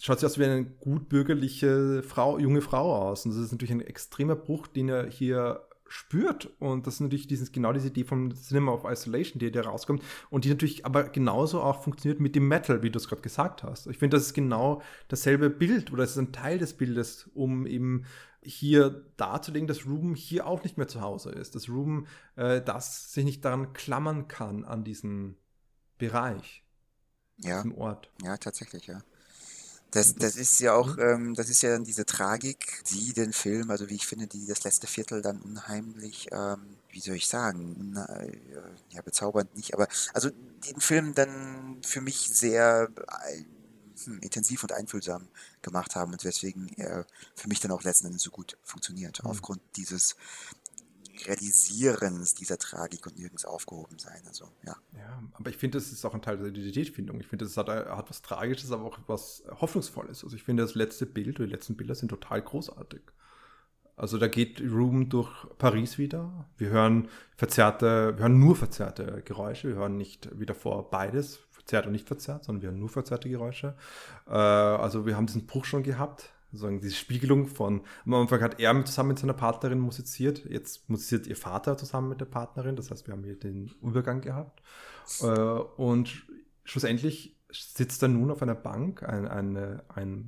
[0.00, 3.24] schaut sie aus wie eine gut bürgerliche Frau, junge Frau aus.
[3.24, 6.50] Und das ist natürlich ein extremer Bruch, den er hier spürt.
[6.58, 10.02] Und das ist natürlich dieses, genau diese Idee vom Cinema of Isolation, die da rauskommt.
[10.30, 13.62] Und die natürlich aber genauso auch funktioniert mit dem Metal, wie du es gerade gesagt
[13.62, 13.86] hast.
[13.86, 17.66] Ich finde, das ist genau dasselbe Bild oder es ist ein Teil des Bildes, um
[17.66, 18.04] eben
[18.42, 21.54] hier darzulegen, dass Ruben hier auch nicht mehr zu Hause ist.
[21.54, 25.36] Dass Ruben äh, das sich nicht daran klammern kann, an diesen
[25.98, 26.64] Bereich,
[27.38, 27.56] ja.
[27.56, 28.10] diesem Ort.
[28.22, 29.02] Ja, tatsächlich, ja.
[29.90, 31.02] Das, das ist ja auch, mhm.
[31.02, 34.46] ähm, das ist ja dann diese Tragik, die den Film, also wie ich finde, die
[34.46, 38.32] das letzte Viertel dann unheimlich, ähm, wie soll ich sagen, äh,
[38.90, 42.90] ja, bezaubernd nicht, aber also den Film dann für mich sehr
[43.30, 43.44] äh,
[44.04, 45.26] hm, intensiv und einfühlsam
[45.62, 49.30] gemacht haben und weswegen er für mich dann auch letzten Endes so gut funktioniert, mhm.
[49.30, 50.16] aufgrund dieses
[51.26, 54.22] Realisierens dieser Tragik und nirgends aufgehoben sein.
[54.26, 54.76] Also, ja.
[54.96, 57.20] Ja, aber ich finde, das ist auch ein Teil der Identitätsfindung.
[57.20, 60.24] Ich finde, das hat, hat was Tragisches, aber auch was Hoffnungsvolles.
[60.24, 63.02] Also ich finde, das letzte Bild oder die letzten Bilder sind total großartig.
[63.96, 66.46] Also da geht Room durch Paris wieder.
[66.56, 69.68] Wir hören verzerrte, wir hören nur verzerrte Geräusche.
[69.68, 73.28] Wir hören nicht wie davor beides, verzerrt und nicht verzerrt, sondern wir hören nur verzerrte
[73.28, 73.74] Geräusche.
[74.28, 78.60] Äh, also wir haben diesen Bruch schon gehabt sozusagen diese Spiegelung von, am Anfang hat
[78.60, 82.90] er zusammen mit seiner Partnerin musiziert, jetzt musiziert ihr Vater zusammen mit der Partnerin, das
[82.90, 84.62] heißt, wir haben hier den Übergang gehabt.
[85.22, 86.26] Äh, und
[86.64, 90.24] schlussendlich sitzt er nun auf einer Bank, eine, eine, eine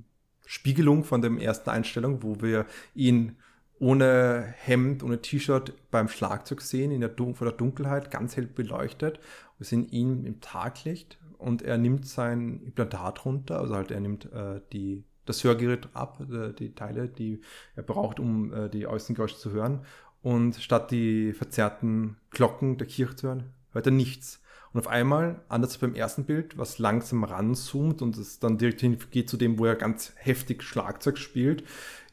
[0.46, 3.36] Spiegelung von der ersten Einstellung, wo wir ihn
[3.78, 9.20] ohne Hemd, ohne T-Shirt beim Schlagzeug sehen, in der, vor der Dunkelheit, ganz hell beleuchtet.
[9.58, 14.30] Wir sehen ihn im Taglicht und er nimmt sein Implantat runter, also halt er nimmt
[14.32, 17.40] äh, die das Hörgerät ab, äh, die Teile, die
[17.76, 19.80] er braucht, um äh, die Außengeräusche zu hören.
[20.22, 24.42] Und statt die verzerrten Glocken der Kirche zu hören, hört er nichts.
[24.72, 28.80] Und auf einmal, anders als beim ersten Bild, was langsam ranzoomt und es dann direkt
[28.80, 31.64] hingeht zu dem, wo er ganz heftig Schlagzeug spielt,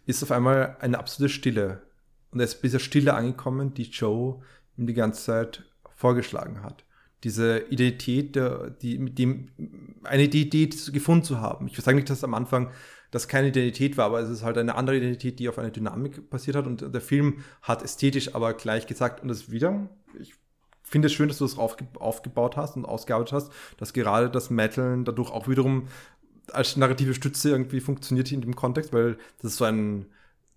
[0.05, 1.81] ist auf einmal eine absolute Stille.
[2.31, 4.41] Und er ist bis Stille angekommen, die Joe
[4.77, 5.65] ihm die ganze Zeit
[5.95, 6.86] vorgeschlagen hat
[7.27, 8.39] diese Identität,
[8.81, 9.49] die mit dem
[10.03, 11.67] eine Identität gefunden zu haben.
[11.67, 12.71] Ich sage nicht, dass am Anfang
[13.11, 16.29] das keine Identität war, aber es ist halt eine andere Identität, die auf eine Dynamik
[16.29, 20.35] basiert hat und der Film hat ästhetisch aber gleich gesagt und das wieder, ich
[20.83, 24.49] finde es schön, dass du das aufge aufgebaut hast und ausgearbeitet hast, dass gerade das
[24.49, 25.89] Metal dadurch auch wiederum
[26.53, 30.05] als narrative Stütze irgendwie funktioniert in dem Kontext, weil das ist so ein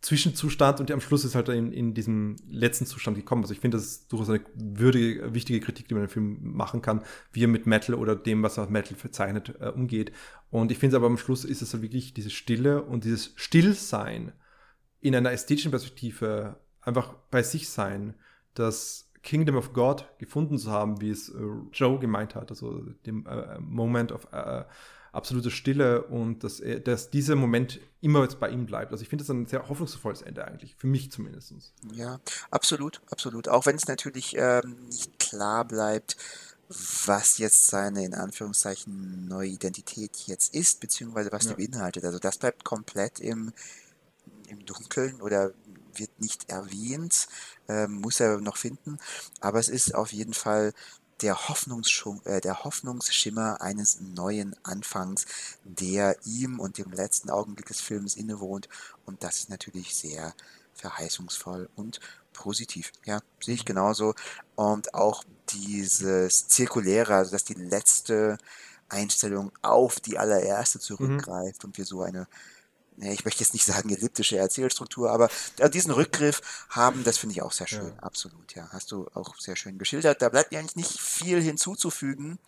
[0.00, 3.42] Zwischenzustand und am Schluss ist halt in, in diesem letzten Zustand gekommen.
[3.42, 6.80] Also ich finde, das ist durchaus eine würdige, wichtige Kritik, die man im Film machen
[6.80, 10.12] kann, wie er mit Metal oder dem, was er Metal verzeichnet, äh, umgeht.
[10.50, 14.32] Und ich finde aber am Schluss ist es halt wirklich diese Stille und dieses Stillsein
[15.00, 18.14] in einer ästhetischen Perspektive einfach bei sich sein,
[18.54, 21.42] das Kingdom of God gefunden zu haben, wie es äh,
[21.72, 24.64] Joe gemeint hat, also dem äh, Moment of äh,
[25.12, 28.92] absolute Stille und dass, er, dass dieser Moment immer jetzt bei ihm bleibt.
[28.92, 31.54] Also ich finde das ein sehr hoffnungsvolles Ende eigentlich, für mich zumindest.
[31.92, 33.48] Ja, absolut, absolut.
[33.48, 36.16] Auch wenn es natürlich ähm, nicht klar bleibt,
[37.06, 41.54] was jetzt seine in Anführungszeichen neue Identität jetzt ist, beziehungsweise was ja.
[41.54, 42.04] die beinhaltet.
[42.04, 43.52] Also das bleibt komplett im,
[44.48, 45.52] im Dunkeln oder
[45.94, 47.26] wird nicht erwähnt,
[47.68, 48.98] äh, muss er noch finden.
[49.40, 50.72] Aber es ist auf jeden Fall
[51.22, 55.26] der, Hoffnungsschum äh, der Hoffnungsschimmer eines neuen Anfangs,
[55.64, 58.68] der ihm und dem letzten Augenblick des Films innewohnt.
[59.06, 60.34] Und das ist natürlich sehr
[60.74, 62.00] verheißungsvoll und
[62.32, 62.92] positiv.
[63.04, 64.14] Ja, sehe ich genauso.
[64.54, 68.38] Und auch dieses Zirkuläre, also dass die letzte
[68.88, 70.82] Einstellung auf die allererste mhm.
[70.82, 71.68] zurückgreift mhm.
[71.68, 72.26] und wir so eine
[73.02, 75.28] ich möchte jetzt nicht sagen elliptische Erzählstruktur, aber
[75.72, 77.92] diesen Rückgriff haben, das finde ich auch sehr schön.
[77.96, 78.02] Ja.
[78.02, 78.68] Absolut, ja.
[78.72, 80.22] Hast du auch sehr schön geschildert.
[80.22, 82.38] Da bleibt mir eigentlich nicht viel hinzuzufügen.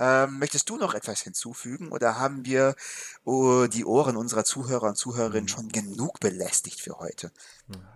[0.00, 2.76] Ähm, möchtest du noch etwas hinzufügen oder haben wir
[3.24, 5.48] oh, die Ohren unserer Zuhörer und Zuhörerinnen mhm.
[5.48, 7.32] schon genug belästigt für heute?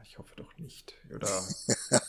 [0.02, 0.94] Ich hoffe doch nicht.
[1.14, 1.28] Oder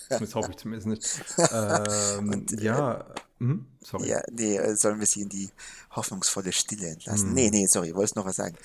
[0.10, 1.26] das hoffe ich zumindest nicht.
[1.54, 3.06] Ähm, und, äh, ja,
[3.40, 3.66] hm?
[3.82, 4.10] sorry.
[4.10, 5.52] Ja, nee, äh, sollen wir sie in die
[5.96, 7.30] hoffnungsvolle Stille entlassen?
[7.30, 7.36] Hm.
[7.36, 8.56] Nee, nee, sorry, wolltest noch was sagen?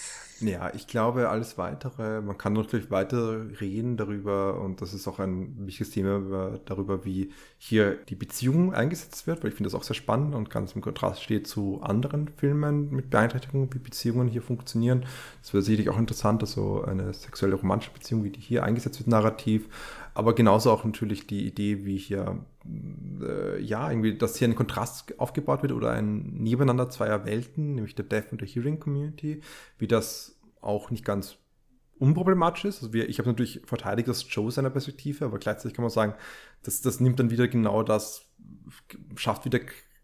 [0.41, 5.19] Ja, ich glaube, alles weitere, man kann natürlich weiter reden darüber und das ist auch
[5.19, 9.83] ein wichtiges Thema darüber, wie hier die Beziehung eingesetzt wird, weil ich finde das auch
[9.83, 14.43] sehr spannend und ganz im Kontrast steht zu anderen Filmen mit Beeinträchtigungen, wie Beziehungen hier
[14.43, 15.05] funktionieren.
[15.43, 19.09] Das wäre sicherlich auch interessant, also eine sexuelle romantische Beziehung, wie die hier eingesetzt wird,
[19.09, 19.69] narrativ
[20.19, 22.45] aber genauso auch natürlich die Idee, wie hier,
[23.23, 27.95] äh, ja, irgendwie, dass hier ein Kontrast aufgebaut wird oder ein Nebeneinander zweier Welten, nämlich
[27.95, 29.43] der Deaf und der Hearing Community,
[29.79, 31.37] wie das auch nicht ganz
[32.01, 32.83] unproblematisch ist.
[32.83, 36.15] Also wir, ich habe natürlich verteidigt das Joe seiner Perspektive, aber gleichzeitig kann man sagen,
[36.65, 38.27] dass das nimmt dann wieder genau das,
[39.15, 39.61] schafft wieder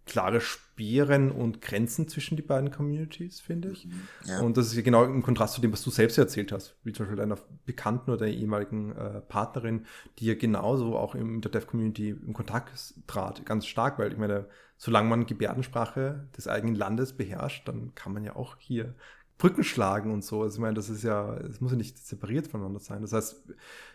[0.07, 0.41] klare
[0.75, 3.87] Sperren und Grenzen zwischen die beiden Communities, finde ich.
[3.87, 4.03] Mhm.
[4.25, 4.41] Ja.
[4.41, 6.93] Und das ist ja genau im Kontrast zu dem, was du selbst erzählt hast, wie
[6.93, 9.87] zum Beispiel deiner Bekannten oder deiner ehemaligen äh, Partnerin,
[10.19, 14.47] die ja genauso auch in der Deaf-Community im Kontakt trat, ganz stark, weil ich meine,
[14.77, 18.95] solange man Gebärdensprache des eigenen Landes beherrscht, dann kann man ja auch hier
[19.39, 20.43] Brücken schlagen und so.
[20.43, 23.03] Also ich meine, das ist ja, es muss ja nicht separiert voneinander sein.
[23.03, 23.45] Das heißt,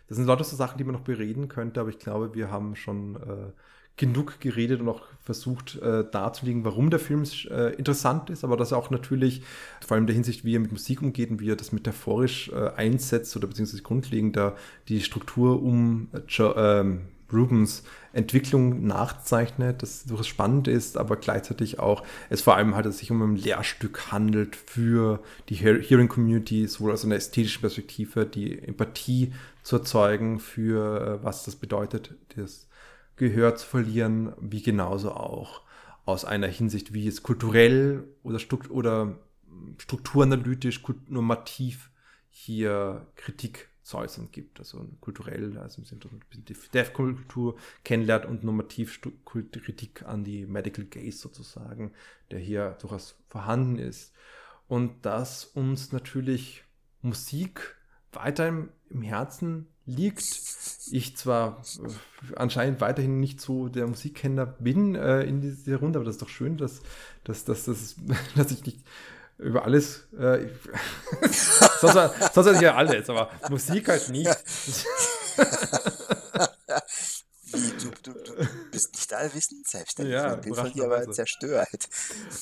[0.07, 2.75] das sind lauter so Sachen, die man noch bereden könnte, aber ich glaube, wir haben
[2.75, 3.51] schon äh,
[4.00, 8.72] genug geredet und auch versucht äh, darzulegen, warum der Film äh, interessant ist, aber dass
[8.72, 9.43] er auch natürlich,
[9.86, 12.50] vor allem in der Hinsicht, wie er mit Musik umgeht und wie er das metaphorisch
[12.50, 14.56] äh, einsetzt oder beziehungsweise grundlegender
[14.88, 22.04] die Struktur um jo ähm, Rubens Entwicklung nachzeichnet, das durchaus spannend ist, aber gleichzeitig auch
[22.30, 25.20] es vor allem halt es sich um ein Lehrstück handelt für
[25.50, 31.43] die Hearing Community, sowohl aus einer ästhetischen Perspektive, die Empathie zu erzeugen für äh, was
[31.43, 32.68] das bedeutet, das
[33.20, 35.61] Gehör zu verlieren, wie genauso auch
[36.05, 39.20] aus einer Hinsicht, wie es kulturell oder, Struktur, oder
[39.78, 41.91] strukturanalytisch, normativ
[42.30, 44.59] hier Kritik zu äußern gibt.
[44.59, 50.45] Also kulturell, also im Sinne, dass man die Dev-Kultur kennenlernt und normativ Kritik an die
[50.45, 51.91] Medical Gaze sozusagen,
[52.32, 54.13] der hier durchaus vorhanden ist.
[54.67, 56.63] Und das uns natürlich
[57.01, 57.76] Musik
[58.13, 58.47] weiter
[58.89, 60.23] im Herzen liegt.
[60.91, 66.05] Ich zwar äh, anscheinend weiterhin nicht so der Musikkenner bin äh, in dieser Runde, aber
[66.05, 66.81] das ist doch schön, dass,
[67.23, 67.95] dass, dass, dass,
[68.35, 68.79] dass ich nicht
[69.37, 70.07] über alles.
[70.17, 70.47] Äh,
[71.79, 74.29] sonst, sonst hatte ich ja alles, aber Musik halt nicht.
[77.51, 80.13] du, du, du, bist nicht allwissend, selbstständig.
[80.13, 81.89] Ja, bin von dir aber zerstört.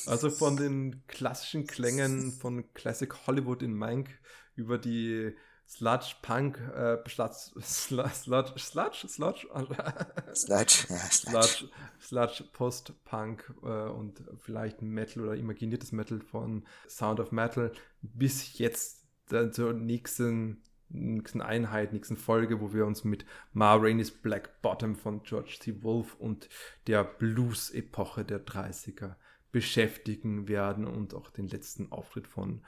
[0.06, 4.10] Also von den klassischen Klängen von Classic Hollywood in Mank
[4.56, 5.36] über die
[5.68, 9.48] Sludge, Punk, äh, Sludge, Sludge, Sludge, Sludge, Sludge,
[10.34, 17.32] Sludge, ja, Sludge, Sludge, Post-Punk äh, und vielleicht Metal oder imaginiertes Metal von Sound of
[17.32, 23.76] Metal bis jetzt äh, zur nächsten, nächsten Einheit, nächsten Folge, wo wir uns mit Ma
[23.76, 25.84] Rainey's Black Bottom von George C.
[25.84, 26.48] Wolfe und
[26.88, 29.16] der Blues-Epoche der 30er
[29.52, 32.62] beschäftigen werden und auch den letzten Auftritt von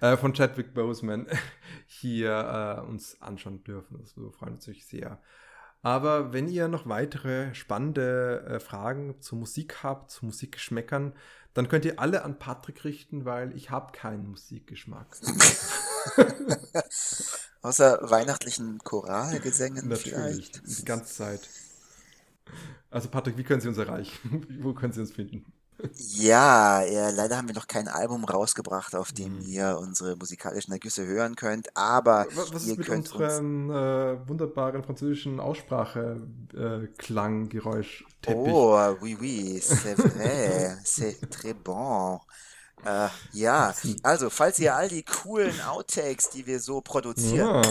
[0.00, 1.26] äh, von Chadwick Boseman
[1.86, 3.98] hier äh, uns anschauen dürfen.
[4.00, 5.20] Das freut uns natürlich sehr.
[5.82, 11.14] Aber wenn ihr noch weitere spannende äh, Fragen zur Musik habt, zu Musikgeschmäckern,
[11.54, 15.16] dann könnt ihr alle an Patrick richten, weil ich habe keinen Musikgeschmack.
[17.62, 20.78] Außer weihnachtlichen Choralgesängen Natürlich, vielleicht.
[20.80, 21.48] die ganze Zeit.
[22.90, 24.46] Also Patrick, wie können Sie uns erreichen?
[24.62, 25.44] Wo können Sie uns finden?
[25.96, 29.42] Ja, ja, leider haben wir noch kein Album rausgebracht, auf dem Mhm.
[29.42, 34.28] ihr unsere musikalischen Ergüsse hören könnt, aber Was ist ihr mit könnt uns unserem äh,
[34.28, 38.52] wunderbaren französischen Aussprache, äh, Klang, Geräusch, Teppich?
[38.52, 42.20] Oh, oui, oui, c'est vrai, c'est très bon.
[42.84, 47.62] Äh, ja, also, falls ihr all die coolen Outtakes, die wir so produzieren, Ja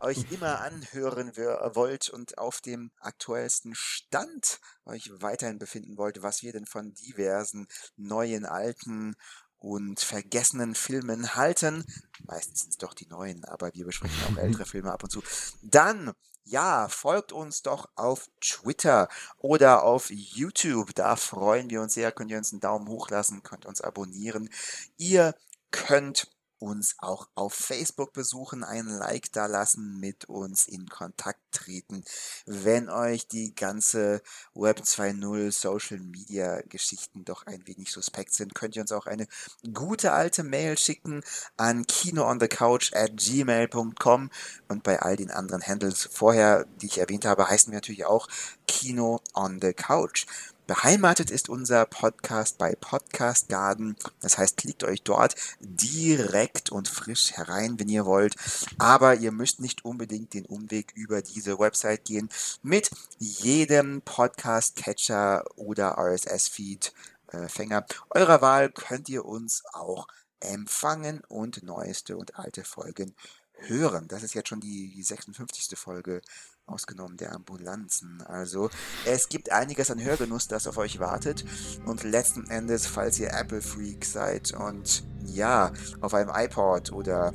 [0.00, 6.52] euch immer anhören wollt und auf dem aktuellsten Stand euch weiterhin befinden wollt, was wir
[6.52, 9.16] denn von diversen neuen, alten
[9.60, 11.84] und vergessenen Filmen halten.
[12.24, 15.22] Meistens sind es doch die neuen, aber wir besprechen auch ältere Filme ab und zu.
[15.62, 16.12] Dann,
[16.44, 20.94] ja, folgt uns doch auf Twitter oder auf YouTube.
[20.94, 22.10] Da freuen wir uns sehr.
[22.10, 24.48] Könnt ihr uns einen Daumen hoch lassen, könnt uns abonnieren.
[24.96, 25.34] Ihr
[25.70, 26.28] könnt
[26.60, 32.04] uns auch auf Facebook besuchen, ein Like da lassen, mit uns in Kontakt treten.
[32.46, 34.22] Wenn euch die ganze
[34.54, 39.26] Web 2.0 Social Media Geschichten doch ein wenig suspekt sind, könnt ihr uns auch eine
[39.72, 41.22] gute alte Mail schicken
[41.56, 44.30] an kinoonthecouch at gmail.com
[44.68, 48.28] und bei all den anderen Handles vorher, die ich erwähnt habe, heißen wir natürlich auch
[48.66, 50.26] Kino on the Couch.
[50.70, 53.96] Beheimatet ist unser Podcast bei Podcast Garden.
[54.20, 58.36] Das heißt, klickt euch dort direkt und frisch herein, wenn ihr wollt.
[58.78, 62.28] Aber ihr müsst nicht unbedingt den Umweg über diese Website gehen.
[62.62, 70.06] Mit jedem Podcast-Catcher oder RSS-Feed-Fänger eurer Wahl könnt ihr uns auch
[70.38, 73.16] empfangen und neueste und alte Folgen
[73.54, 74.06] hören.
[74.06, 75.76] Das ist jetzt schon die 56.
[75.76, 76.22] Folge
[76.70, 78.22] ausgenommen der Ambulanzen.
[78.26, 78.70] Also
[79.06, 81.44] es gibt einiges an Hörgenuss, das auf euch wartet.
[81.86, 87.32] Und letzten Endes, falls ihr Apple-Freak seid und ja, auf einem iPod oder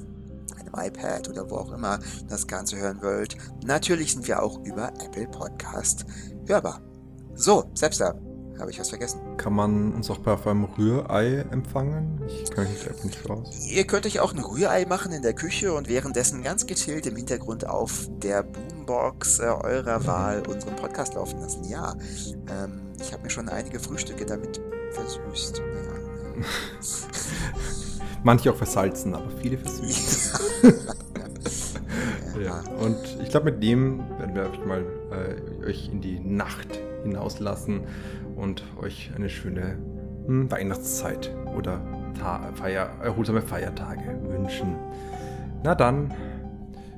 [0.58, 4.90] einem iPad oder wo auch immer das Ganze hören wollt, natürlich sind wir auch über
[5.04, 6.06] Apple Podcast
[6.48, 6.82] hörbar.
[7.36, 8.16] So, selbst da.
[8.60, 9.20] Habe ich was vergessen?
[9.36, 12.22] Kann man uns auch bei einem Rührei empfangen?
[12.28, 13.68] Ich kann mich einfach nicht raus.
[13.68, 17.18] Ihr könnt euch auch ein Rührei machen in der Küche und währenddessen ganz gechillt im
[17.18, 21.66] Hintergrund auf der Boombox äh, eurer Wahl unseren Podcast laufen lassen.
[21.66, 21.96] Ja,
[22.50, 25.62] ähm, ich habe mir schon einige Frühstücke damit versüßt.
[25.74, 26.46] Naja.
[28.24, 30.40] Manche auch versalzen, aber viele versüßt.
[32.36, 32.42] ja.
[32.42, 32.64] ja.
[32.80, 37.82] Und ich glaube, mit dem werden wir mal äh, euch in die Nacht hinauslassen
[38.36, 39.78] und euch eine schöne
[40.26, 41.82] hm, Weihnachtszeit oder
[42.20, 44.76] Ta Feier erholsame Feiertage wünschen.
[45.64, 46.14] Na dann,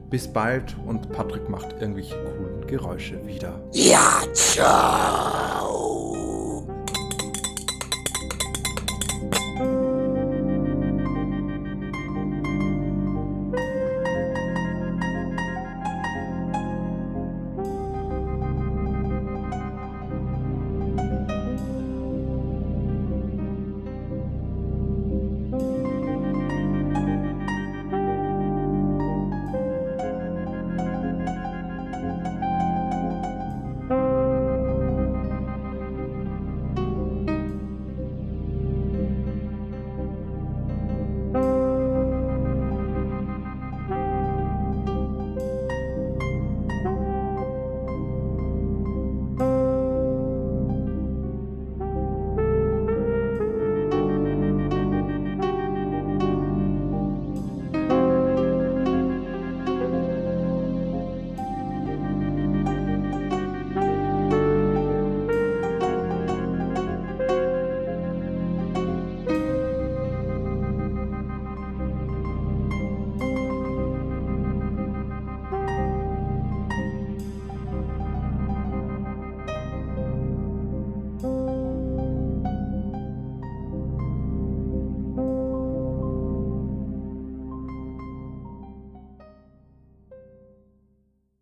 [0.10, 3.62] bis bald und Patrick macht irgendwelche coolen Geräusche wieder.
[3.74, 5.87] Ja, ciao!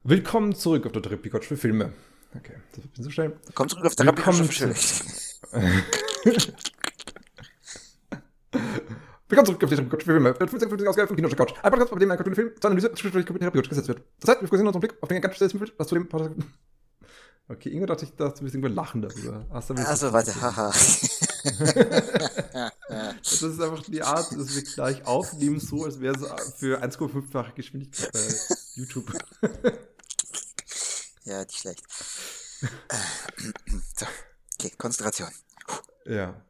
[0.07, 1.91] Willkommen zurück auf der Trippi-Couch für Filme.
[2.35, 3.35] Okay, das ein bisschen zu schnell.
[3.55, 4.75] Komm zurück auf der Willkommen Rappel-
[9.27, 10.33] Willkommen zurück auf die Trippi-Couch für Filme.
[10.35, 10.87] Der 55.
[10.87, 11.53] Ausgabe von Kinoche Couch.
[11.63, 14.03] Ein Podcast, bei dem ein Cartoon-Film zur Analyse durch die Trippi-Couch gesetzt wird.
[14.19, 16.35] Das heißt, wir fokussieren unseren Blick auf den ganz speziellen Film, was zu dem Podcast...
[17.47, 19.47] Okay, Ingo dachte ich, dass du bist irgendwo lachen darüber.
[19.51, 20.71] Hast du Also, warte, haha.
[22.87, 27.53] Das ist einfach die Art, dass wir gleich aufnehmen, so als wäre es für 1,5-fache
[27.55, 28.19] Geschwindigkeit bei
[28.75, 29.11] YouTube.
[31.25, 31.83] ja, nicht schlecht.
[33.95, 34.05] so,
[34.57, 35.29] okay, Konzentration.
[36.05, 36.45] Ja.